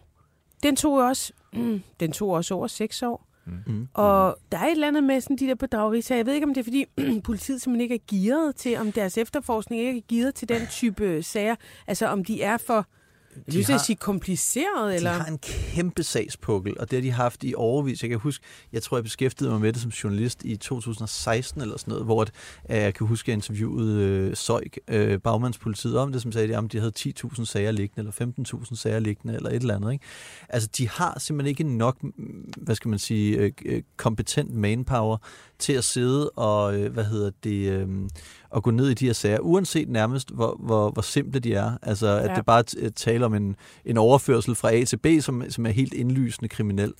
[0.62, 3.26] Den tog også, mm, den tog også over seks år.
[3.47, 3.88] Mm.
[3.95, 6.18] Og der er et eller andet med sådan de der bedragerisager.
[6.18, 6.84] Jeg ved ikke, om det er, fordi
[7.24, 11.22] politiet simpelthen ikke er gearet til, om deres efterforskning ikke er gearet til den type
[11.22, 11.55] sager.
[11.86, 12.86] Altså, om de er for,
[13.37, 15.11] jeg De synes, at sige kompliceret, De eller...
[15.11, 18.03] har en kæmpe sagspukkel, og det har de haft i overvis.
[18.03, 21.76] Jeg kan huske, jeg tror, jeg beskæftigede mig med det som journalist i 2016 eller
[21.76, 22.33] sådan noget, hvor at,
[22.83, 26.72] jeg kan huske, at jeg interviewede øh, Søjk, øh, bagmandspolitiet, om det, som sagde, at
[26.72, 29.93] de havde 10.000 sager liggende, eller 15.000 sager liggende, eller et eller andet.
[29.93, 30.05] Ikke?
[30.49, 31.99] Altså, de har simpelthen ikke nok,
[32.57, 35.16] hvad skal man sige, øh, øh, kompetent manpower
[35.59, 37.89] til at sidde og, øh, hvad hedder det, øh,
[38.51, 41.72] og gå ned i de her sager, uanset nærmest, hvor, hvor, hvor simple de er.
[41.82, 42.34] Altså, at Ja.
[42.34, 45.70] det bare t- tale om en, en overførsel fra A til B, som, som er
[45.70, 46.92] helt indlysende kriminel,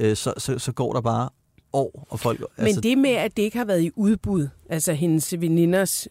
[0.00, 1.28] øh, så, så, så går der bare
[1.72, 2.40] år, og folk...
[2.58, 6.08] Men altså, det med, at det ikke har været i udbud, altså hendes veninders,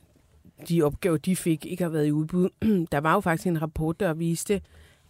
[0.70, 2.50] de opgaver, de fik, ikke har været i udbud.
[2.92, 4.62] Der var jo faktisk en rapport, der viste,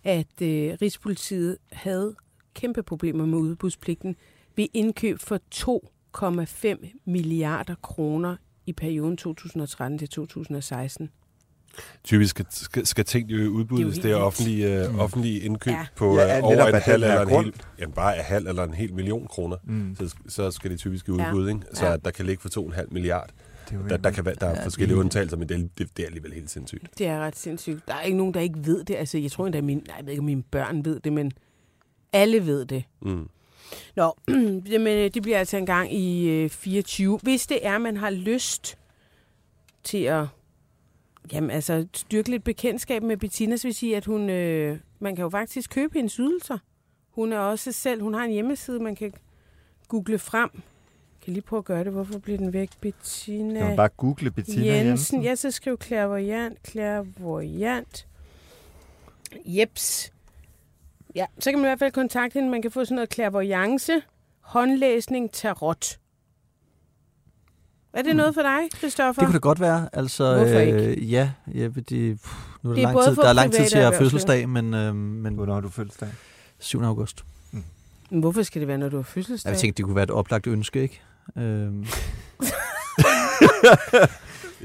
[0.03, 2.15] at øh, Rigspolitiet havde
[2.53, 4.15] kæmpe problemer med udbudspligten
[4.55, 8.35] ved indkøb for 2,5 milliarder kroner
[8.65, 11.09] i perioden 2013 til 2016.
[12.03, 13.99] Typisk skal, skal, skal ting jo udbydes.
[13.99, 15.77] Det er offentlige, øh, offentlige indkøb Ja.
[15.77, 15.85] ja.
[15.95, 17.45] på Ja, netop over en halv eller en grund.
[17.45, 19.57] hel, jamen bare en halv eller en hel million kroner.
[19.63, 19.95] Mm.
[19.99, 21.27] Så, så skal det typisk i Ja.
[21.29, 21.61] udbud, ikke?
[21.73, 21.97] Så Ja.
[21.97, 23.29] der kan ligge for 2,5 milliard.
[23.71, 25.97] Er Der, der, kan være, der er Ja, forskellige det- undtagelser, men det, er- det,
[25.97, 26.97] det er alligevel helt sindssygt.
[26.97, 27.87] Det er ret sindssygt.
[27.87, 28.95] Der er ikke nogen, der ikke ved det.
[28.95, 31.31] Altså, jeg tror endda, mine, nej, jeg ved ikke, om mine børn ved det, men
[32.13, 32.83] alle ved det.
[33.01, 33.29] Mm.
[33.95, 34.17] Nå,
[34.71, 37.19] jamen, øh, det bliver altså en gang i øh, 24.
[37.23, 38.77] Hvis det er, man har lyst
[39.83, 40.25] til at
[41.33, 45.23] jamen, altså, styrke lidt bekendtskab med Bettina, så vil sige, at hun, øh, man kan
[45.23, 46.57] jo faktisk købe hendes ydelser.
[47.09, 49.13] Hun er også selv, hun har en hjemmeside, man kan
[49.87, 50.49] google frem.
[50.53, 51.91] Jeg kan lige prøve at gøre det.
[51.91, 52.69] Hvorfor bliver den væk?
[52.81, 54.87] Bettina Kan man bare google Bettina Jensen.
[54.87, 55.23] Jensen?
[55.23, 58.07] Ja, så skriv clairvoyant, clairvoyant.
[59.45, 60.11] Jeps.
[61.15, 62.49] Ja, så kan man i hvert fald kontakte hende.
[62.49, 64.01] Man kan få sådan noget clairvoyance,
[64.41, 65.99] håndlæsning, tarot.
[67.93, 69.21] Er det noget for dig, Christoffer?
[69.21, 69.89] Det kunne da godt være.
[69.93, 70.77] Altså, Hvorfor ikke?
[70.77, 73.15] Øh, ja, ja det, pff, nu er Det det er lang tid.
[73.15, 76.09] Der er lang tid til jeg har fødselsdag, men, øh, men Hvornår har du fødselsdag?
[76.59, 76.81] 7.
[76.81, 77.25] august.
[78.09, 79.51] Men Hvorfor skal det være, når du har fødselsdag?
[79.51, 81.01] Jeg tænkte, det kunne være et oplagt ønske, ikke?
[81.37, 81.85] Øhm,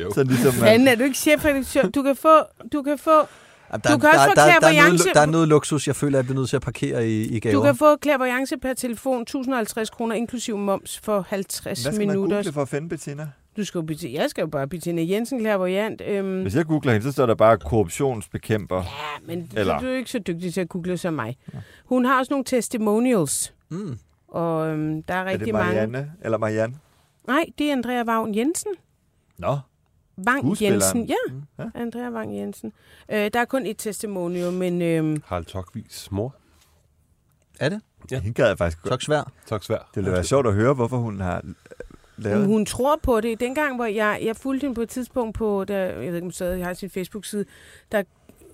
[0.00, 0.12] Jo.
[0.14, 1.88] Så ligesom, Fanden, er du ikke chefredaktør?
[1.88, 2.42] Du kan få...
[2.72, 3.26] Du kan få
[3.72, 6.18] Du kan også få der, der, der, er noget, der er noget luksus, jeg føler,
[6.18, 7.54] at jeg bliver nødt til at parkere i, i gaver.
[7.56, 12.08] Du kan få clairvoyance per telefon, 1050 kroner, inklusiv moms for 50 Hvad skal man
[12.16, 12.36] minutter.
[12.36, 13.28] google for at finde Bettina?
[13.56, 16.02] Du skal jo jeg skal jo bare Bettina Jensen, clairvoyant.
[16.06, 18.76] Øhm, Hvis jeg googler hende, så står der bare korruptionsbekæmper.
[18.76, 18.82] ja,
[19.26, 21.36] men Eller- du er jo ikke så dygtig til at google som mig.
[21.84, 23.98] Hun har også nogle testimonials, Mm.
[24.28, 25.72] og øhm, der er Er rigtig det mange.
[25.72, 26.12] Marianne?
[26.22, 26.74] Eller Marianne?
[27.26, 28.72] Nej, det er Andrea Vagn Jensen.
[29.38, 29.58] Nå.
[30.24, 30.62] Vang.
[30.62, 31.14] Jensen, ja.
[31.28, 31.64] Mm, ja.
[31.74, 32.72] Andrea Vang Jensen.
[33.08, 36.34] Øh, der er kun et testimonial, men øhm, Harald Tokvis mor.
[37.60, 37.80] Er det?
[38.10, 38.20] Ja.
[38.20, 39.02] Hende gad jeg faktisk godt.
[39.02, 39.32] Så svær.
[39.46, 39.78] Tak svær.
[39.78, 41.42] Det ville være sjovt at høre, hvorfor hun har
[42.16, 42.46] lavet...
[42.46, 43.40] hun tror på det.
[43.40, 46.30] Dengang, hvor jeg, jeg fulgte hende på et tidspunkt på, der, jeg ved ikke, om
[46.30, 47.44] stadig har sin Facebook-side,
[47.92, 48.02] der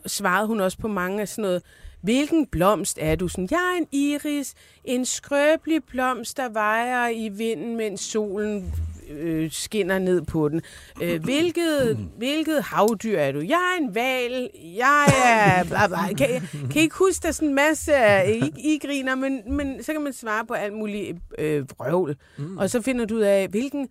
[0.06, 1.62] svarede hun også på mange af sådan noget,
[2.00, 3.28] hvilken blomst er du?
[3.28, 4.54] Sådan, jeg er en iris,
[4.84, 8.74] en skrøbelig blomst, der vejer i vinden, mens solen
[9.10, 10.62] øh, skinner ned på den.
[11.02, 13.40] Øh, hvilket, hvilket havdyr er du?
[13.40, 14.50] Jeg er en val.
[14.76, 15.64] Jeg er...
[15.64, 16.06] Bla, bla.
[16.06, 17.92] Kan, kan I ikke huske, der er sådan en masse...
[18.28, 22.16] I, I griner, men, men så kan man svare på alt muligt øh, vrøvl.
[22.38, 22.58] Mm.
[22.58, 23.88] Og så finder du ud af, hvilken,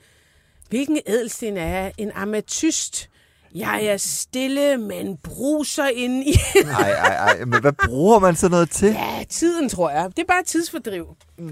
[0.70, 1.93] hvilken ædelsten er jeg?
[1.97, 3.09] En ametyst.
[3.55, 6.34] Jeg er stille, men bruser inde i
[6.80, 7.45] Ej, ej, ej.
[7.45, 8.88] Men hvad bruger man sådan noget til?
[8.88, 10.09] ja, tiden, tror jeg.
[10.16, 11.07] Det er bare tidsfordriv.
[11.39, 11.43] Ja.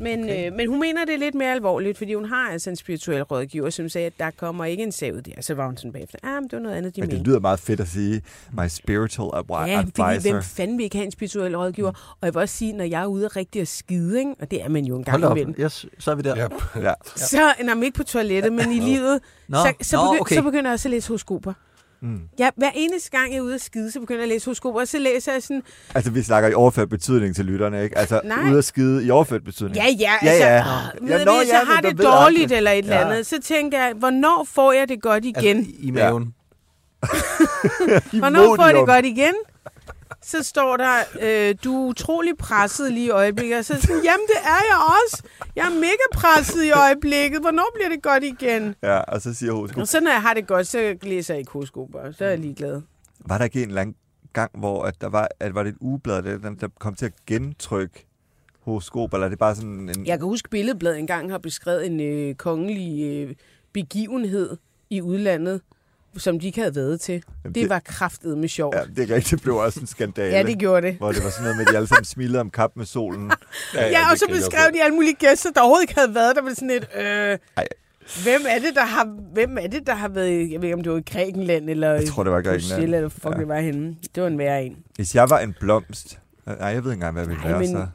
[0.00, 0.46] Men, okay.
[0.50, 3.22] øh, men hun mener det er lidt mere alvorligt, fordi hun har altså en spirituel
[3.22, 5.32] rådgiver, som sagde, at der kommer ikke en sag ud der.
[5.40, 7.30] Så var hun sådan bagefter, ah, men det var noget andet, de Men det mente.
[7.30, 8.22] lyder meget fedt at sige,
[8.52, 10.30] my spiritual advi- Ja, fordi advisor.
[10.32, 11.88] hvem fanden vil ikke have en spirituel rådgiver?
[12.20, 14.34] Og jeg vil også sige, når jeg er ude og rigtig at skide, ikke?
[14.40, 15.36] og det er man jo en gang Hold op.
[15.36, 16.36] imellem, Yes, så er vi der.
[16.36, 16.48] Ja.
[16.88, 16.92] Ja.
[17.16, 20.36] så, når man ikke på toilettet, men i livet, Nå, så, så, begy- okay.
[20.36, 21.52] så begynder jeg også at læse horoskoper.
[22.02, 22.20] Mm.
[22.38, 24.80] Ja, hver eneste gang jeg er ude at skide, så begynder jeg at læse horoskoper,
[24.80, 25.62] og så læser jeg sådan,
[25.94, 27.98] Altså, vi snakker i overført betydning til lytterne, ikke?
[27.98, 28.50] Altså, Nej.
[28.50, 29.76] ude at skide i overført betydning.
[29.76, 30.54] Ja, ja, Ja, altså, ja.
[30.54, 30.62] Ja,
[31.00, 32.56] hvis ja, jeg men har det jeg dårligt aldrig.
[32.56, 33.10] eller et eller Ja.
[33.10, 35.56] andet, så tænker jeg, hvornår får jeg det godt igen?
[35.56, 36.34] Altså, i maven.
[38.22, 39.34] Hvornår får jeg det godt igen?
[40.22, 43.58] Så står der, øh, du er utrolig presset lige i øjeblikket.
[43.58, 45.22] Og så sådan, jamen det er jeg også.
[45.56, 47.40] Jeg er mega presset i øjeblikket.
[47.40, 48.74] Hvornår bliver det godt igen?
[48.82, 49.80] Ja, og så siger horoskop.
[49.80, 52.12] Og så når jeg har det godt, så læser jeg ikke horoskoper.
[52.12, 52.82] Så er jeg ligeglad.
[53.26, 53.96] Var der ikke en anden
[54.32, 57.12] gang, hvor at der var, at var det et ugeblad, der, der kom til at
[57.26, 58.06] gentrykke
[58.60, 60.06] horoskop, eller er det bare sådan en...
[60.06, 63.34] Jeg kan huske, Billedbladet engang har beskrevet en øh, kongelig øh,
[63.72, 64.56] begivenhed
[64.90, 65.60] i udlandet,
[66.16, 67.22] som de ikke havde været til.
[67.44, 68.76] Jamen, Det var kraftet med sjovt.
[68.76, 70.36] Ja, det er rigtigt, det blev også en skandale.
[70.36, 70.94] Ja, det gjorde det.
[70.96, 73.30] Hvor det var sådan noget med, at de alle sammen smilede om kap med solen.
[73.74, 76.42] Ja, og så beskrev de alle mulige gæster, der overhovedet ikke havde været der.
[76.42, 77.66] Men sådan et, øh, Ej.
[78.22, 80.82] hvem er det, der har, hvem er det, der har været, jeg ved ikke, om
[80.82, 82.82] det var i Grækenland, eller Jeg tror, det var i Grækenland.
[82.82, 83.30] Eller fuck Ja.
[83.30, 83.38] ja.
[83.38, 83.96] det var henne.
[84.14, 84.76] Det var en værre en.
[84.96, 86.18] Hvis jeg var en blomst...
[86.46, 87.86] Nej, jeg ved ikke engang, hvad jeg ville være men- så.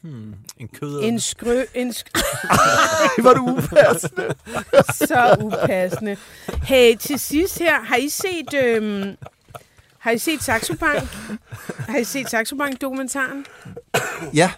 [0.00, 1.00] Hmm, en kød.
[1.02, 2.10] En skrø, en sk-
[2.50, 4.34] Ej, var du upassende.
[5.08, 6.16] så upassende.
[6.62, 9.16] Hey, til sidst her, har I set, øhm,
[9.98, 11.02] har I set Saxo Bank?
[11.78, 13.46] Har I set Saxo Bank-dokumentaren?
[14.34, 14.50] Ja,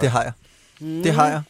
[0.00, 0.32] det har jeg.
[0.80, 1.02] Mm.
[1.02, 1.42] Det har jeg.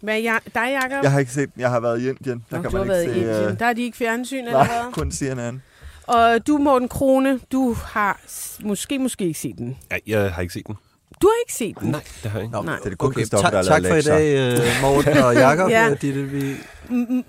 [0.00, 1.02] Hvad er jeg, dig, Jacob?
[1.02, 1.50] Jeg har ikke set.
[1.56, 2.44] Jeg har været i Indien.
[2.50, 3.20] Der Nå, kan du har man været ikke i se...
[3.30, 3.52] Indien.
[3.52, 4.92] øh, Der er de ikke fjernsyn, eller Nej, hvad?
[4.92, 5.62] kun CNN.
[6.06, 8.20] Og du, Morten Krone, du har
[8.64, 9.78] måske, måske ikke set den.
[9.90, 10.76] Ja, jeg har ikke set den.
[11.22, 11.90] Du har ikke set den?
[11.90, 12.56] Nej, det har jeg ikke.
[12.56, 15.18] Nå, Det er det kun Christoffer, tak, der har tak for i dag, øh, Morten
[15.18, 15.70] og Jakob.
[15.70, 15.94] Ja.
[15.94, 16.54] Ditte, vi...
[16.88, 17.24] Mm,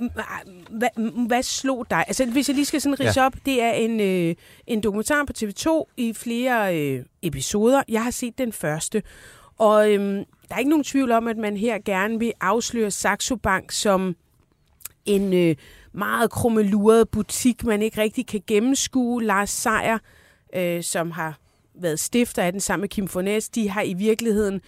[0.70, 2.04] Hvad, hvad slog dig?
[2.08, 3.26] Altså, hvis jeg lige skal sådan rise ja.
[3.26, 4.36] op, det er en, øh,
[4.68, 7.82] en dokumentar på TV2 i flere øh, episoder.
[7.90, 9.04] Jeg har set den første,
[9.58, 13.36] og øhm, der er ikke nogen tvivl om, at man her gerne vil afsløre Saxo
[13.36, 14.16] Bank som
[15.06, 15.56] en øh,
[15.94, 19.24] meget krummeluret butik, man ikke rigtig kan gennemskue.
[19.24, 19.98] Lars Seier,
[20.56, 21.38] øh, som har
[21.76, 24.62] været stifter af den sammen med Kim Fornes, de har i virkeligheden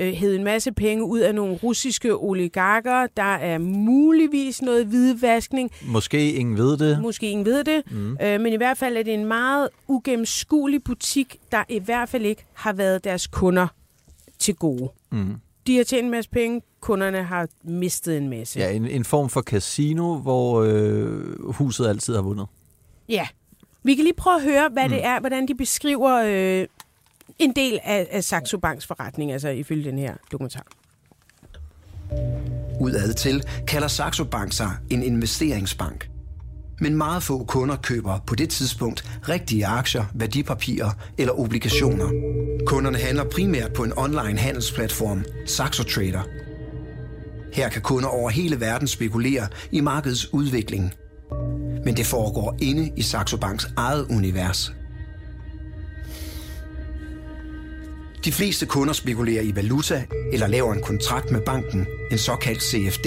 [0.00, 3.06] øh, hævet en masse penge ud af nogle russiske oligarker.
[3.16, 5.70] Der er muligvis noget hvidvaskning.
[5.86, 7.02] Måske ingen ved det.
[7.02, 7.82] Måske ingen ved det.
[7.90, 8.16] Mm.
[8.22, 12.24] Øh, men i hvert fald er det en meget ugennemskuelig butik, der i hvert fald
[12.24, 13.66] ikke har været deres kunder
[14.38, 14.90] til gode.
[15.12, 15.34] Mm.
[15.66, 18.58] De har tjent en masse penge, kunderne har mistet en masse.
[18.58, 22.46] Ja, en, en form for casino, hvor øh, huset altid har vundet.
[23.08, 23.26] Ja.
[23.82, 24.90] Vi kan lige prøve at høre, hvad mm.
[24.90, 26.66] det er, hvordan de beskriver øh,
[27.38, 30.66] en del af, af Saxo Banks forretning, altså ifølge den her dokumentar.
[32.80, 36.10] Udad til kalder Saxo Bank sig en investeringsbank.
[36.80, 42.08] Men meget få kunder køber på det tidspunkt rigtige aktier, værdipapirer eller obligationer.
[42.66, 46.22] Kunderne handler primært på en online handelsplatform, Saxo Trader.
[47.52, 50.94] Her kan kunder over hele verden spekulere i markedets udvikling.
[51.84, 54.72] Men det foregår inde i Saxo Banks eget univers.
[58.24, 63.06] De fleste kunder spekulerer i valuta eller laver en kontrakt med banken, en såkaldt CFD,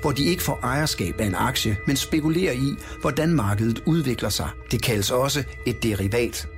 [0.00, 4.48] hvor de ikke får ejerskab af en aktie, men spekulerer i, hvordan markedet udvikler sig.
[4.70, 6.48] Det kaldes også et derivat.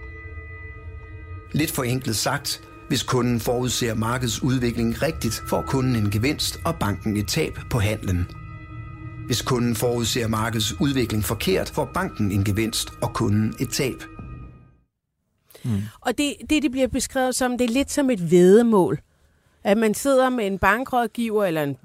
[1.52, 7.16] Lidt forenklet sagt, hvis kunden forudser markedets udvikling rigtigt, får kunden en gevinst og banken
[7.16, 8.26] et tab på handlen.
[9.26, 14.02] Hvis kunden forudser markedets udvikling forkert, får banken en gevinst og kunden et tab.
[16.00, 19.00] Og det, det, det bliver beskrevet som, det er lidt som et vedemål.
[19.64, 21.76] At man sidder med en bankrådgiver, eller en,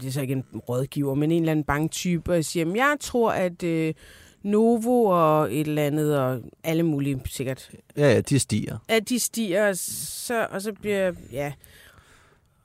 [0.00, 2.96] det er så ikke en rådgiver, men en eller anden banktype, og siger, "Jamen, jeg
[3.00, 3.94] tror, at øh,
[4.42, 8.78] Novo og et eller andet, og alle mulige sikkert, Ja, ja, de stiger.
[8.88, 11.52] at de stiger, og så, og så bliver, ja...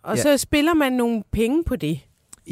[0.04, 0.22] Og Ja.
[0.22, 2.00] så spiller man nogle penge på det.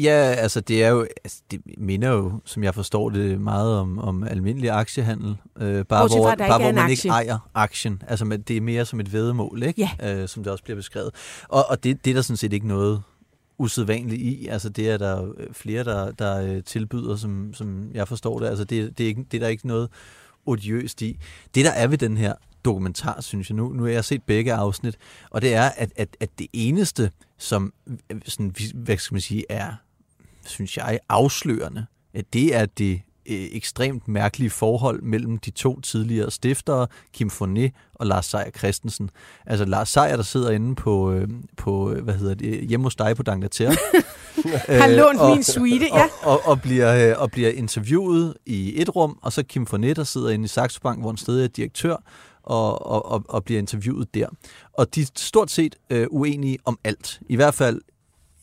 [0.02, 3.98] Ja, altså det er jo, altså, det minder jo, som jeg forstår det, meget om,
[3.98, 5.36] om almindelig aktiehandel.
[5.60, 6.92] Øh, bare Bortset hvor, fra, bare ikke hvor man aktie.
[6.92, 8.02] ikke ejer aktien.
[8.08, 9.90] Altså men det er mere som et vedemål, ikke?
[10.00, 10.22] Ja.
[10.22, 11.10] Øh, som det også bliver beskrevet.
[11.48, 13.02] Og, og det, det er der sådan set ikke noget
[13.58, 14.46] usædvanligt i.
[14.46, 18.46] Altså det er der jo flere, der, der øh, tilbyder, som, som jeg forstår det.
[18.46, 19.88] Altså det, det, er ikke, det er der ikke noget
[20.46, 21.18] odiøst i.
[21.54, 22.34] Det der er ved den her
[22.64, 24.96] dokumentar, synes jeg nu, nu har jeg set begge afsnit,
[25.30, 27.72] og det er, at, at, at det eneste, som
[28.10, 29.72] øh, sådan, hvad skal man sige, er,
[30.48, 36.30] synes jeg, afslørende, at det er det øh, ekstremt mærkelige forhold mellem de to tidligere
[36.30, 39.10] stiftere, Kim Fournet og Lars Seier Christensen.
[39.46, 42.96] Altså Lars Seier, der sidder inde på, øh, på øh, hvad hedder det, hjemme hos
[42.96, 43.76] dig på D'Angleterre.
[44.68, 46.02] Har lånt og- min suite, ja.
[46.22, 50.04] og, og, og, bliver, og bliver interviewet i et rum, og så Kim Fournet, der
[50.04, 51.96] sidder inde i Saxo Bank, hvor han stadig er direktør,
[52.42, 54.26] og, og, og, og bliver interviewet der.
[54.72, 57.20] Og de er stort set øh, uenige om alt.
[57.28, 57.80] I hvert fald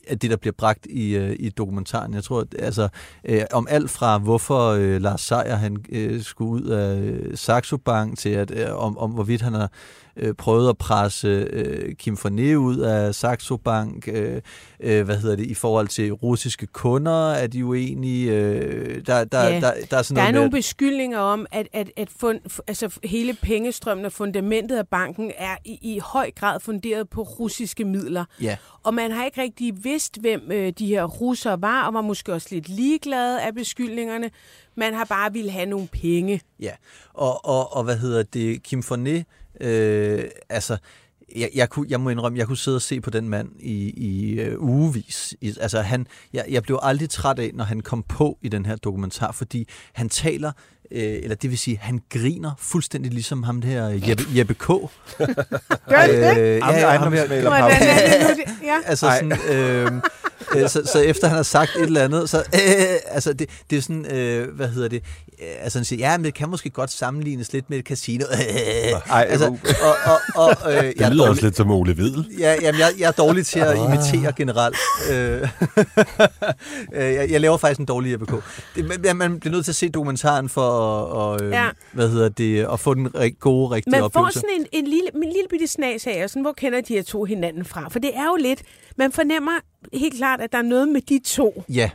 [0.07, 2.13] af det, der bliver bragt i, øh, i dokumentaren.
[2.13, 2.89] Jeg tror, at, altså,
[3.25, 7.77] øh, om alt fra, hvorfor øh, Lars Seier han, øh, skulle ud af øh, Saxo
[7.77, 9.71] Bank, til at, øh, om, om hvorvidt han har
[10.17, 14.41] øh, prøvet at presse øh, Kim Fournet ud af Saxo Bank, øh,
[14.79, 18.31] øh, hvad hedder det, i forhold til russiske kunder, er de uenige.
[18.31, 19.59] Øh, der, der, Ja.
[19.59, 22.99] der, der er sådan Der er nogle med, beskyldninger om, at, at, at fund, altså
[23.03, 28.25] hele pengestrømmen og fundamentet af banken er i, i høj grad funderet på russiske midler.
[28.41, 28.57] Ja.
[28.83, 32.33] Og man har ikke rigtig vidst, hvem øh, de her russere var, og var måske
[32.33, 34.29] også lidt ligeglade af beskyldningerne.
[34.77, 36.41] Man har bare ville have nogle penge.
[36.59, 36.71] Ja,
[37.13, 39.25] og, og, og hvad hedder det, Kim Fournet,
[39.61, 40.77] øh, altså,
[41.35, 43.89] jeg, jeg, kunne, jeg må indrømme, jeg kunne sidde og se på den mand i,
[43.89, 45.35] i øh, ugevis.
[45.41, 48.65] I, altså, han, jeg, jeg blev aldrig træt af, når han kom på i den
[48.65, 50.51] her dokumentar, fordi han taler,
[50.91, 54.67] øh, eller det vil sige, han griner fuldstændig ligesom ham der Jeppe, Jeppe K.
[55.89, 56.37] Gør det det?
[56.37, 57.23] Øh, ja, ja, ja, ham her?
[58.63, 58.79] Ja.
[58.85, 59.91] Altså sådan, øh,
[60.55, 63.77] øh, så, så efter han har sagt et eller andet, så øh, altså det, det
[63.77, 66.69] er sådan, øh, hvad hedder det, øh, altså han siger, ja, men det kan måske
[66.69, 68.25] godt sammenlignes lidt med et casino.
[68.31, 68.37] Øh,
[69.11, 69.59] Ej, altså, uh.
[69.83, 69.95] og,
[70.35, 72.27] og, og, øh, jeg Det er lyder dårlig- også lidt som Ole Hvidel.
[72.39, 74.75] Ja, jamen, jeg, jeg er dårlig til at imitere generelt.
[75.11, 75.41] Øh,
[76.93, 78.31] øh, jeg, jeg laver faktisk en dårlig Jeppe K.
[78.75, 81.69] Det, man, man bliver nødt til at se dokumentaren for at, og, øh, Ja.
[81.91, 83.09] hvad hedder det, at få den
[83.39, 84.39] gode, rigtige Man får oplevelse.
[84.39, 87.03] sådan en, en, lille, en lille bitte snas af, og sådan, hvor kender de her
[87.03, 87.89] to hinanden fra?
[87.89, 88.61] For det er jo lidt,
[88.97, 89.51] man fornemmer
[89.93, 91.63] helt klart, at der er noget med de to.
[91.69, 91.89] Ja,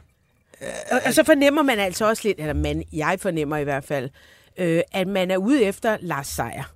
[1.06, 4.10] Og, så fornemmer man altså også lidt, eller man, jeg fornemmer i hvert fald,
[4.56, 6.72] øh, at man er ude efter Lars Seier.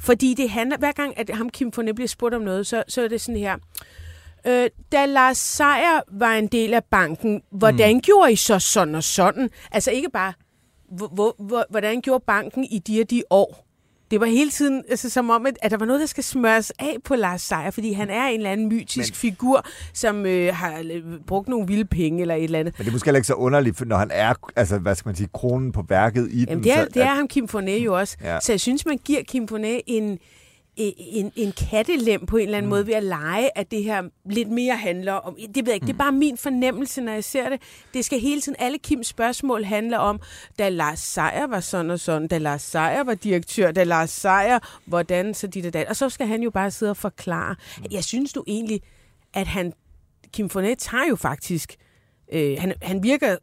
[0.00, 3.02] Fordi det handler, hver gang, at ham Kim Fournet bliver spurgt om noget, så, så
[3.02, 3.56] er det sådan her.
[4.46, 8.00] Øh, da Lars Seier var en del af banken, hvordan mm.
[8.00, 9.50] gjorde I så sådan og sådan?
[9.72, 10.32] Altså ikke bare,
[10.90, 13.67] hvor, hvor, hvor, hvordan gjorde banken i de og de år?
[14.10, 16.72] Det var hele tiden altså, som om, at, at der var noget, der skal smøres
[16.78, 19.14] af på Lars Seier, fordi han er en eller anden mytisk Men...
[19.14, 22.74] figur, som øh, har øh, brugt nogle vilde penge eller et eller andet.
[22.78, 25.16] Men det er måske heller ikke så underligt, når han er, altså, hvad skal man
[25.16, 26.48] sige, kronen på værket i den.
[26.48, 28.16] Jamen, det er, så, det er ham Kim Fournet jo også.
[28.24, 28.40] Ja.
[28.40, 30.18] Så jeg synes, man giver Kim Fournet en,
[30.78, 32.70] en, en kattelem på en eller anden mm.
[32.70, 35.36] måde ved at lege, at det her lidt mere handler om...
[35.54, 35.86] Det ved jeg ikke, mm.
[35.86, 37.62] det er bare min fornemmelse, når jeg ser det.
[37.94, 38.56] Det skal hele tiden...
[38.58, 40.20] Alle Kims spørgsmål handler om,
[40.58, 44.58] da Lars Seier var sådan og sådan, da Lars Seier var direktør, da Lars Seier,
[44.84, 45.88] hvordan så dit og dat.
[45.88, 47.56] Og så skal han jo bare sidde og forklare.
[47.90, 48.80] Jeg synes du egentlig,
[49.34, 49.72] at han...
[50.32, 51.76] Kim Fournet tager jo faktisk...
[52.32, 53.36] Øh, han, han virker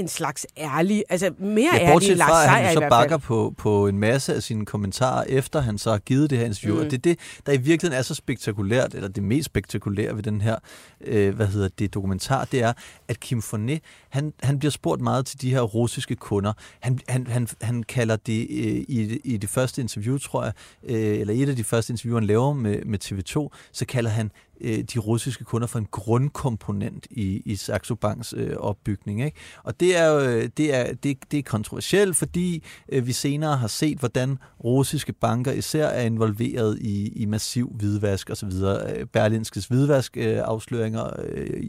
[0.00, 3.86] en slags ærlig, altså mere Ja, ærlig Lars fra, at han så bakker på, på
[3.86, 6.74] en masse af sine kommentarer, efter han så har givet det her interview.
[6.74, 6.80] Mm.
[6.80, 10.22] Og det er det, der i virkeligheden er så spektakulært, eller det mest spektakulære ved
[10.22, 10.56] den her,
[11.00, 12.72] øh, hvad hedder det, dokumentar, det er,
[13.08, 16.52] at Kim Fournet, han, han bliver spurgt meget til de her russiske kunder.
[16.80, 20.52] Han, han, han, han kalder det øh, i, i det første interview, tror jeg,
[20.84, 24.30] øh, eller et af de første interviewer, han laver med, med TV2, så kalder han
[24.60, 29.24] øh, de russiske kunder for en grundkomponent i, i Saxo Banks øh, opbygning.
[29.24, 29.36] Ikke?
[29.62, 33.68] Og det er, øh, det, er, det, det er kontroversielt, fordi øh, vi senere har
[33.68, 38.46] set, hvordan russiske banker især er involveret i, i massiv hvidvask osv.
[38.46, 41.62] Øh, Berlinskes hvidvask øh, afsløringer øh,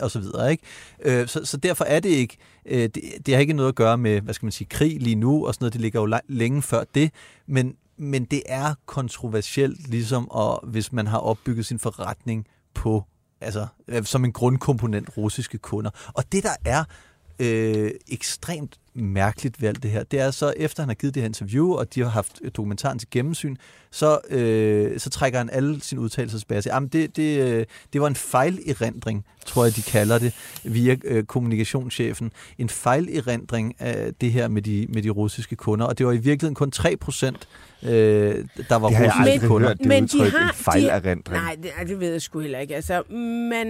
[0.00, 0.50] og så videre.
[0.50, 0.62] Ikke?
[1.04, 2.36] Øh, så, så derfor er det ikke,
[2.66, 5.16] øh, det, det har ikke noget at gøre med, hvad skal man sige, krig lige
[5.16, 7.10] nu og sådan noget, det ligger jo længe før det,
[7.46, 13.04] men men det er kontroversielt, ligesom at, hvis man har opbygget sin forretning på,
[13.40, 15.90] altså øh, som en grundkomponent russiske kunder.
[16.14, 16.84] Og det der er
[17.38, 21.22] øh, ekstremt mærkeligt ved alt det her, det er så, efter han har givet det
[21.22, 23.56] her interview, og de har haft øh, dokumentaren til gennemsyn,
[23.90, 28.06] så, øh, så trækker han alle sine udtalelser tilbage jamen det, det, øh, det var
[28.06, 30.32] en fejlerindring, tror jeg, de kalder det,
[30.64, 32.32] via øh, kommunikationschefen.
[32.58, 36.16] En fejlirindring af det her med de, med de russiske kunder, og det var i
[36.16, 37.48] virkeligheden kun 3 procent,
[37.82, 37.88] øh,
[38.68, 39.68] der var russiske aldrig kunder.
[39.68, 41.42] hørt, det Men de udtryk, har- en fejlerindring.
[41.44, 41.56] Nej,
[41.88, 42.76] det, ved jeg sgu heller ikke.
[42.76, 43.66] Altså, men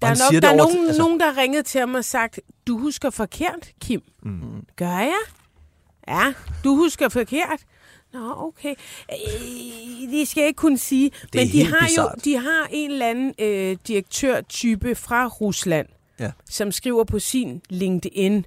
[0.00, 2.04] der han er, nok, der er nogen, til- altså- nogen, der ringet til ham og
[2.04, 4.00] sagt, du husker forkert, Kim.
[4.22, 4.40] Mm.
[4.76, 5.18] Gør jeg?
[6.08, 6.32] Ja,
[6.64, 7.60] du husker forkert.
[8.20, 8.74] Nå, okay.
[9.12, 11.06] Øh, det skal jeg ikke kunne sige.
[11.06, 12.12] er Men de har bizart.
[12.16, 15.86] jo de har en eller anden øh, direktørtype fra Rusland,
[16.20, 16.30] Ja.
[16.50, 18.44] som skriver på sin LinkedIn,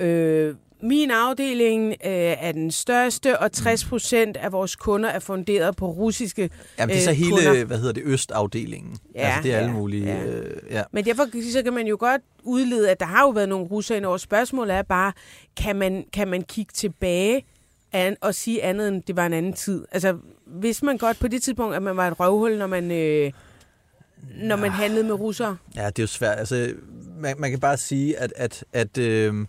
[0.00, 5.76] øh, min afdeling øh, er den største, og 60 procent af vores kunder er funderet
[5.76, 7.64] på russiske Jamen, det er så øh, hele, kunder.
[7.64, 8.98] hvad hedder det, østafdelingen.
[9.14, 10.06] Ja, altså, det er alle ja, mulige...
[10.06, 10.24] ja.
[10.24, 10.82] Øh, ja.
[10.92, 13.96] Men derfor så kan man jo godt udlede, at der har jo været nogle russer
[13.96, 14.16] ind over.
[14.16, 15.12] Spørgsmålet er bare,
[15.56, 17.44] kan man, kan man kigge tilbage
[17.92, 19.84] an, og sige andet, end det var en anden tid?
[19.92, 20.16] Altså,
[20.46, 23.32] hvis man godt på det tidspunkt, at man var et røvhul, når man, øh,
[24.34, 25.56] når man handlede med russere?
[25.76, 26.38] Ja, det er jo svært.
[26.38, 26.74] Altså,
[27.18, 29.46] man, man kan bare sige, at, at, at øh,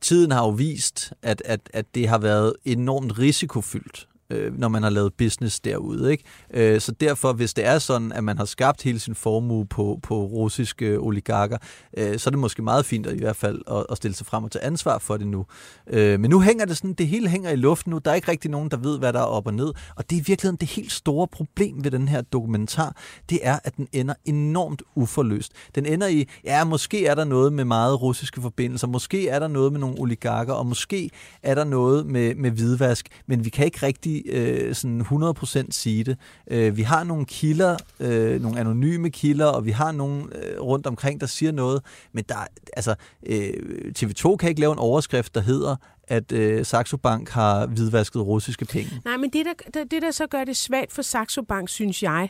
[0.00, 4.82] tiden har jo vist, at, at, at det har været enormt risikofyldt øh, når man
[4.82, 6.12] har lavet business derude.
[6.12, 6.24] Ikke?
[6.54, 9.98] Øh, så derfor, hvis det er sådan, at man har skabt hele sin formue på,
[10.02, 11.58] på russiske oligarker,
[11.96, 14.26] øh, så er det måske meget fint at i hvert fald at, at stille sig
[14.26, 15.46] frem og tage ansvar for det nu.
[15.86, 17.98] Øh, men nu hænger det sådan, det hele hænger i luften nu.
[17.98, 19.72] Der er ikke rigtig nogen, der ved, hvad der er op og ned.
[19.96, 22.96] Og det er i virkeligheden det helt store problem ved den her dokumentar.
[23.30, 25.52] Det er, at den ender enormt uforløst.
[25.74, 29.48] Den ender i, ja, måske er der noget med meget russiske forbindelser, måske er der
[29.48, 31.10] noget med nogle oligarker, og måske
[31.42, 36.04] er der noget med, med hvidvask, men vi kan ikke rigtig øh, sådan 100% sige
[36.04, 36.18] det.
[36.50, 40.86] Øh, vi har nogle kilder, øh, nogle anonyme kilder, og vi har nogle øh, rundt
[40.86, 42.34] omkring, der siger noget, men der,
[42.72, 42.94] altså,
[43.26, 43.52] øh,
[43.98, 45.76] TV2 kan ikke lave en overskrift, der hedder,
[46.08, 48.90] at øh, Saxo Bank har hvidvasket russiske penge.
[49.04, 52.02] Nej, men det der, det, det, der så gør det svagt for Saxo Bank, synes
[52.02, 52.28] jeg,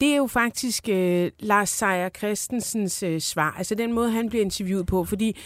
[0.00, 3.54] det er jo faktisk øh, Lars Seier Christensens øh, svar.
[3.58, 5.04] Altså den måde, han bliver interviewet på.
[5.04, 5.36] Fordi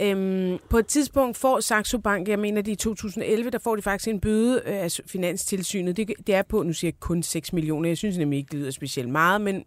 [0.00, 3.76] øhm, på et tidspunkt får Saxo Bank, jeg mener det er i 2011, der får
[3.76, 5.96] de faktisk en bøde øh, af Finanstilsynet.
[5.96, 7.88] Det, det er på, nu siger jeg kun 6 millioner.
[7.88, 9.64] Jeg synes nemlig ikke, det lyder specielt meget, men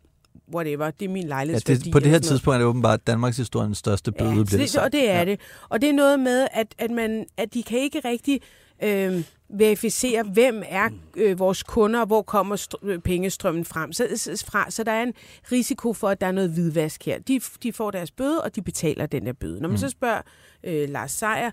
[0.56, 1.84] whatever, det er min Ja, lejlighedsværdi.
[1.84, 4.92] det, på det her tidspunkt er det åbenbart Danmarks historiens største bøde, Ja, det og
[4.92, 5.20] det er ja.
[5.20, 5.26] ja.
[5.26, 5.40] det.
[5.70, 8.42] Og det er noget med, at, at, man, at de kan ikke rigtig
[8.84, 13.94] øh, verificere, hvem er øh, vores kunder, og hvor kommer str- øh, pengestrømmen frem.
[13.94, 14.72] Så, fra.
[14.72, 15.14] så der er en
[15.52, 17.20] risiko for, at der er noget hvidvask her.
[17.20, 19.62] De, de får deres bøde, og de betaler den der bøde.
[19.62, 19.78] Når man mm.
[19.78, 20.22] så spørger
[20.64, 21.52] øh, Lars Seier,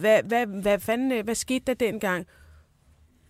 [0.00, 2.26] hvad, hvad, hvad, fanden, øh, hvad skete der dengang?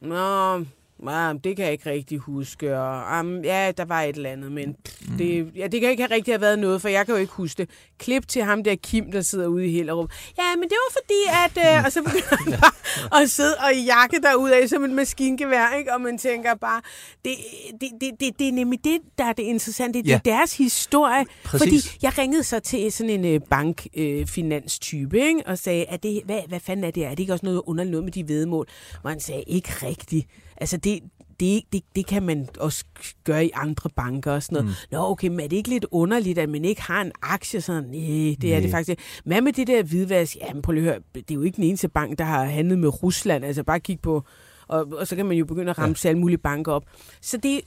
[0.00, 0.64] Nå,
[1.08, 2.78] Ja, det kan jeg ikke rigtig huske.
[2.78, 6.02] Og, um, ja, der var et eller andet, men pff, det, ja, det kan ikke
[6.02, 7.70] have rigtig have været noget, for jeg kan jo ikke huske det.
[7.98, 10.10] Klip til ham der Kim, der sidder ude i Hellerup.
[10.38, 11.78] Ja, men det var fordi, at...
[11.78, 15.94] Øh, og så begynder han bare at sidde og jakke derudad som et maskingevær, ikke?
[15.94, 16.80] Og man tænker bare,
[17.24, 17.32] det,
[17.80, 19.98] det, det, det, det er nemlig det, der er det interessante.
[20.02, 20.14] Det, Ja.
[20.14, 21.24] er deres historie.
[21.44, 21.62] Præcis.
[21.88, 25.42] Fordi jeg ringede så til sådan en øh, bankfinanstype, øh, ikke?
[25.46, 27.04] og sagde, er det, hvad, hvad fanden er det?
[27.04, 28.66] Er det ikke også noget underligt noget med de vedmål?
[29.02, 30.26] Og han sagde, ikke rigtigt.
[30.60, 31.00] Altså, det,
[31.40, 32.84] det, det, det kan man også
[33.24, 34.68] gøre i andre banker og sådan noget.
[34.90, 34.96] Mm.
[34.96, 37.60] Nå, okay, men er det ikke lidt underligt, at man ikke har en aktie?
[37.60, 39.20] Sådan, nej, det er det faktisk.
[39.24, 40.36] Hvad med det der hvidvask?
[40.36, 42.78] Jamen, prøv lige at høre, det er jo ikke den eneste bank, der har handlet
[42.78, 43.44] med Rusland.
[43.44, 44.24] Altså, bare kig på,
[44.68, 46.08] og, og så kan man jo begynde at ramse ja.
[46.08, 46.84] alle mulige banker op.
[47.20, 47.60] Så det,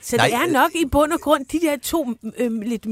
[0.00, 2.86] så Nej, det øh, er nok i bund og grund de der to øh, lidt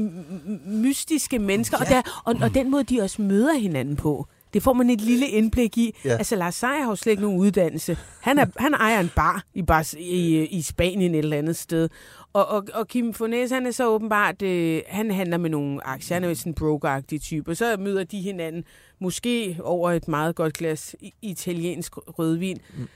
[0.65, 1.83] mystiske mennesker, ja.
[1.83, 4.27] og, der, og, og den måde, de også møder hinanden på.
[4.53, 5.95] Det får man et lille indblik i.
[6.05, 6.09] Ja.
[6.09, 7.97] Altså, Lars Seier har jo slet ikke nogen uddannelse.
[8.21, 11.89] Han, er, han ejer en bar i, bar i, i Spanien et eller andet sted.
[12.33, 16.15] Og, og, og Kim Fornes, han er så åbenbart, øh, han handler med nogle aktier.
[16.15, 17.51] Han er jo sådan en broker type.
[17.51, 18.63] Og så møder de hinanden,
[18.99, 22.57] måske over et meget godt glas italiensk rødvin.
[22.77, 22.87] Mm.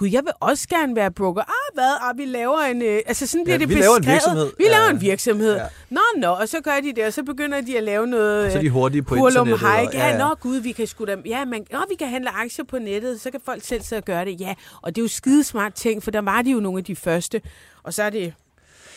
[0.00, 1.42] Gud, jeg vil også gerne være broker.
[1.42, 1.92] Ah, hvad?
[2.10, 2.82] Ah, vi laver en...
[2.82, 4.04] Øh, altså, sådan bliver Ja, det vi beskrevet.
[4.04, 4.50] laver en virksomhed.
[4.58, 4.90] Vi laver Ja.
[4.90, 5.54] en virksomhed.
[5.54, 5.62] Ja.
[5.62, 5.68] Ja.
[5.90, 8.52] Nå, nå, og så gør de det, og så begynder de at lave noget...
[8.52, 9.58] Så er de hurtige på internettet.
[9.60, 9.88] Hike.
[9.88, 11.16] og- Ja, ja, nå gud, vi kan sgu da...
[11.26, 14.04] Ja, man, nå, vi kan handle aktier på nettet, så kan folk selv sidde og
[14.04, 14.40] gøre det.
[14.40, 16.96] Ja, og det er jo skidesmart ting, for der var de jo nogle af de
[16.96, 17.40] første.
[17.82, 18.32] Og så er det...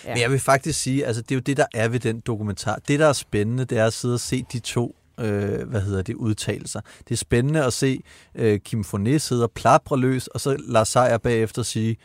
[0.08, 2.80] Men jeg vil faktisk sige, altså det er jo det, der er ved den dokumentar.
[2.88, 6.02] Det, der er spændende, det er at sidde og se de to øh, hvad hedder
[6.02, 6.82] det, udtalelser.
[7.00, 8.04] Det er spændende at se
[8.36, 11.98] øh, Kim Fournet sidde og plapre løs, og så Lars Seier bagefter sige,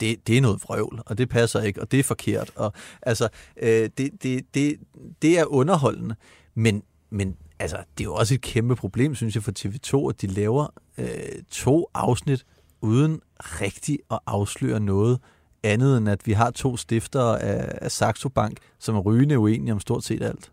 [0.00, 2.50] det, det er noget vrøvl, og det passer ikke, og det er forkert.
[2.56, 2.72] Og,
[3.02, 3.28] altså,
[3.62, 4.76] øh, det, det, det,
[5.22, 6.14] det er underholdende,
[6.54, 10.22] men, men altså, det er jo også et kæmpe problem, synes jeg, for TV2, at
[10.22, 10.66] de laver
[10.98, 11.08] øh,
[11.50, 12.46] to afsnit
[12.80, 15.18] uden rigtig at afsløre noget
[15.62, 19.72] andet end, at vi har to stifter af, af Saxo Bank, som er rygende uenige
[19.72, 20.52] om stort set alt.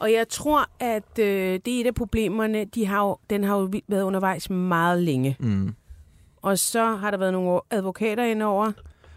[0.00, 2.64] Og jeg tror, at øh, det er et af problemerne.
[2.64, 5.36] De har jo, den har jo været undervejs meget længe.
[5.40, 5.74] Mm.
[6.42, 8.72] Og så har der været nogle advokater indover.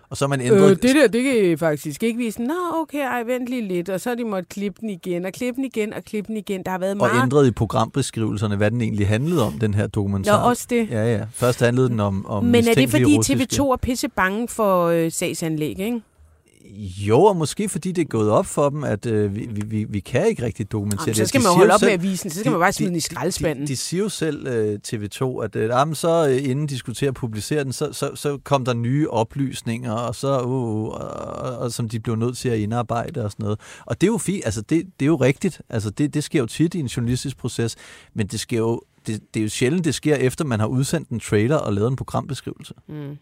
[0.10, 0.70] Og så har man ændret...
[0.72, 2.42] Øh, det der, det kan I faktisk ikke vise.
[2.42, 3.90] Nå, okay, ej, vent lige lidt.
[3.90, 6.38] Og så har de måttet klippe den igen, og klippe den igen, og klippe den
[6.38, 6.64] igen.
[6.64, 7.24] Der har været og meget...
[7.24, 10.40] ændret i programbeskrivelserne, hvad den egentlig handlede om, den her dokumentar.
[10.44, 10.90] Nå, også det.
[10.90, 11.26] Ja, ja.
[11.32, 14.86] Først handlede den om, om Men er det fordi russiske- TV2 er pisse bange for
[14.88, 16.02] øh, sagsanlæg, ikke?
[17.08, 20.00] Jo, og måske fordi det er gået op for dem, at øh, vi, vi, vi,
[20.00, 21.18] kan ikke rigtig dokumentere Jamen, det.
[21.18, 22.32] så skal De man holde op selv- med at vise den.
[22.32, 23.64] Så skal man bare smide den i skraldespanden.
[23.64, 26.96] De, de siger jo selv, øh, TV2, at øh, jamen, så øh, inden de skulle
[26.96, 30.86] til at publicere den, så, så, så kom der nye oplysninger, og så uh, uh,
[30.88, 33.60] og, og, som de blev nødt til at indarbejde og sådan noget.
[33.86, 35.62] Og det er jo fint, altså det, det er jo rigtigt.
[35.70, 37.76] Altså det, det sker jo tit i en journalistisk proces,
[38.14, 41.10] men det sker jo det, det er jo sjældent, det sker efter, man har udsendt
[41.10, 42.74] en trailer og lavet en programbeskrivelse.
[42.88, 43.18] Mm.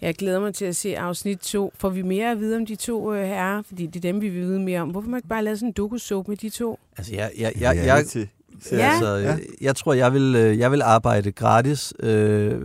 [0.00, 1.72] Jeg glæder mig til at se afsnit 2.
[1.78, 3.62] Får vi mere at vide om de to øh, herrer?
[3.62, 4.88] Fordi det er dem, vi vil vide mere om.
[4.88, 6.78] Hvorfor man ikke bare lave sådan en doku med de to?
[6.96, 8.26] Altså, jeg, jeg, jeg, jeg,
[8.72, 8.90] Ja.
[8.90, 9.36] Altså, Ja.
[9.60, 12.60] jeg tror, jeg vil, øh, jeg vil arbejde gratis, øh,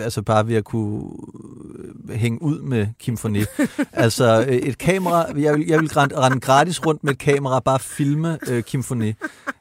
[0.00, 1.02] altså bare ved at kunne
[2.08, 3.46] øh, hænge ud med Kim Fornet.
[3.92, 7.78] altså øh, et kamera, jeg vil, jeg vil rende, gratis rundt med et kamera, bare
[7.78, 9.16] filme øh, Kim Fornet.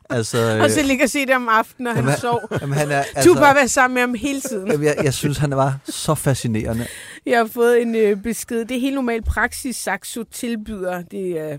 [0.10, 2.42] Altså, Og så ligge og se det om aftenen, når han jamen, sov.
[2.62, 4.68] jamen, han er, Altså, du bare være sammen med ham hele tiden.
[4.72, 6.88] Jamen, jeg, jeg synes, han var så fascinerende.
[7.26, 8.66] Jeg har fået en øh, besked.
[8.66, 11.02] Det er helt normal praksis, Saxo tilbyder.
[11.12, 11.58] Det er...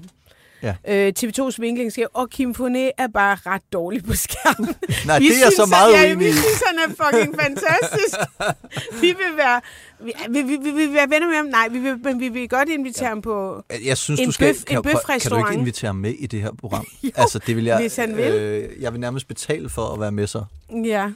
[0.67, 1.07] Ja.
[1.07, 4.75] Øh, TV2's vinkling siger, og Kim Foné er bare ret dårlig på skærmen.
[5.07, 8.17] Nej, Vi det er så meget at, ja, uenig Vi synes, han er fucking fantastisk.
[9.03, 9.61] vi vil være,
[10.01, 11.47] vi, vi, vi, vi vil være venner med ham.
[11.47, 13.09] Nej, vi vil, men vi vil godt invitere ja.
[13.09, 13.62] ham på...
[13.85, 15.57] Jeg synes, En du skal, bøf- en kan, kan du ikke bøfrestaurant.
[15.59, 16.87] invitere ham med i det her program?
[17.05, 18.25] Jo, altså, det vil jeg, hvis han vil.
[18.25, 20.45] Øh, jeg vil nærmest betale for at være med så.
[20.85, 21.11] Ja.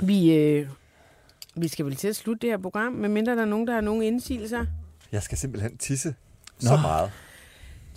[0.00, 0.66] Vi, øh,
[1.54, 3.80] vi skal vel til at slutte det her program, medmindre der er nogen, der har
[3.80, 4.66] nogen indsigelser.
[5.12, 6.14] Jeg skal simpelthen tisse
[6.60, 6.76] så Nå.
[6.76, 7.10] meget.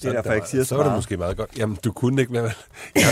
[0.04, 0.98] Det er derfor, jeg ikke siger så, så var det meget.
[0.98, 1.50] måske meget godt.
[1.58, 2.42] Jamen, du kunne ikke vel?
[2.96, 3.04] Jeg,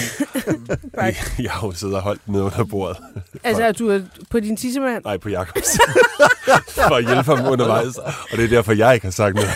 [0.97, 2.97] jeg, jeg har jo siddet og holdt ned under bordet.
[3.43, 5.03] Altså, at du er på din tissemand.
[5.03, 5.69] Nej, på Jakobs.
[6.75, 7.97] For at hjælpe ham undervejs.
[7.97, 9.49] Og det er derfor, jeg ikke har sagt noget.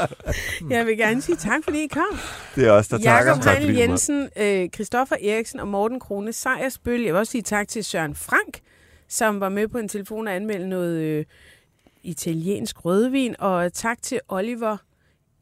[0.70, 2.18] Jeg vil gerne sige tak, fordi I kom.
[2.54, 3.30] Det er os, der takker.
[3.30, 7.00] Jakob Tak, du Jensen, øh, Christoffer Eriksen og Morten Krone Sejersbøl.
[7.02, 8.60] Jeg vil også sige tak til Søren Frank,
[9.08, 11.24] som var med på en telefon og anmeldte noget øh,
[12.02, 13.36] italiensk rødvin.
[13.38, 14.76] Og tak til Oliver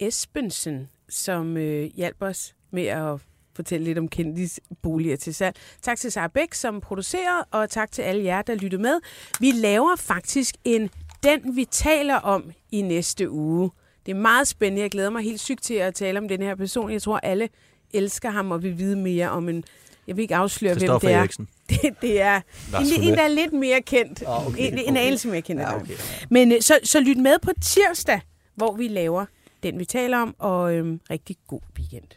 [0.01, 3.21] Espensen, som øh, hjalp os med at
[3.57, 5.57] fortælle lidt om kendis boliger til salg.
[5.83, 9.01] Tak til Sara Bæk, som producerer, og tak til alle jer, der lyttede med.
[9.41, 10.91] Vi laver faktisk en
[11.23, 13.71] Den, vi taler om i næste uge.
[14.07, 14.83] Det er meget spændende.
[14.83, 16.91] Jeg glæder mig helt sygt til at tale om den her person.
[16.93, 17.49] Jeg tror, alle
[17.93, 19.65] elsker ham og vil vide mere om en...
[20.07, 21.19] Jeg vil ikke afsløre, hvem det er.
[21.19, 21.49] Eriksen.
[21.71, 22.41] Det, det er
[22.81, 24.23] en, en, der er lidt mere kendt.
[24.27, 25.01] Ah, okay, en, en okay.
[25.01, 25.63] anelse mere kendt.
[25.63, 25.95] End okay.
[26.31, 28.21] Men øh, så, så lyt med på tirsdag,
[28.55, 29.27] hvor vi laver
[29.63, 32.11] den, vi taler om, og øhm, rigtig god weekend.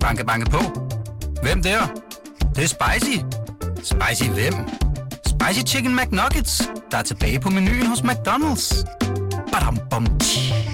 [0.00, 0.58] Banke, banke på.
[1.42, 1.80] Hvem der?
[2.38, 3.18] Det, det er spicy.
[3.82, 4.54] Spicy hvem?
[5.26, 8.84] Spicy Chicken McNuggets, der er tilbage på menuen hos McDonald's.
[9.52, 10.71] Badum, bom, tji.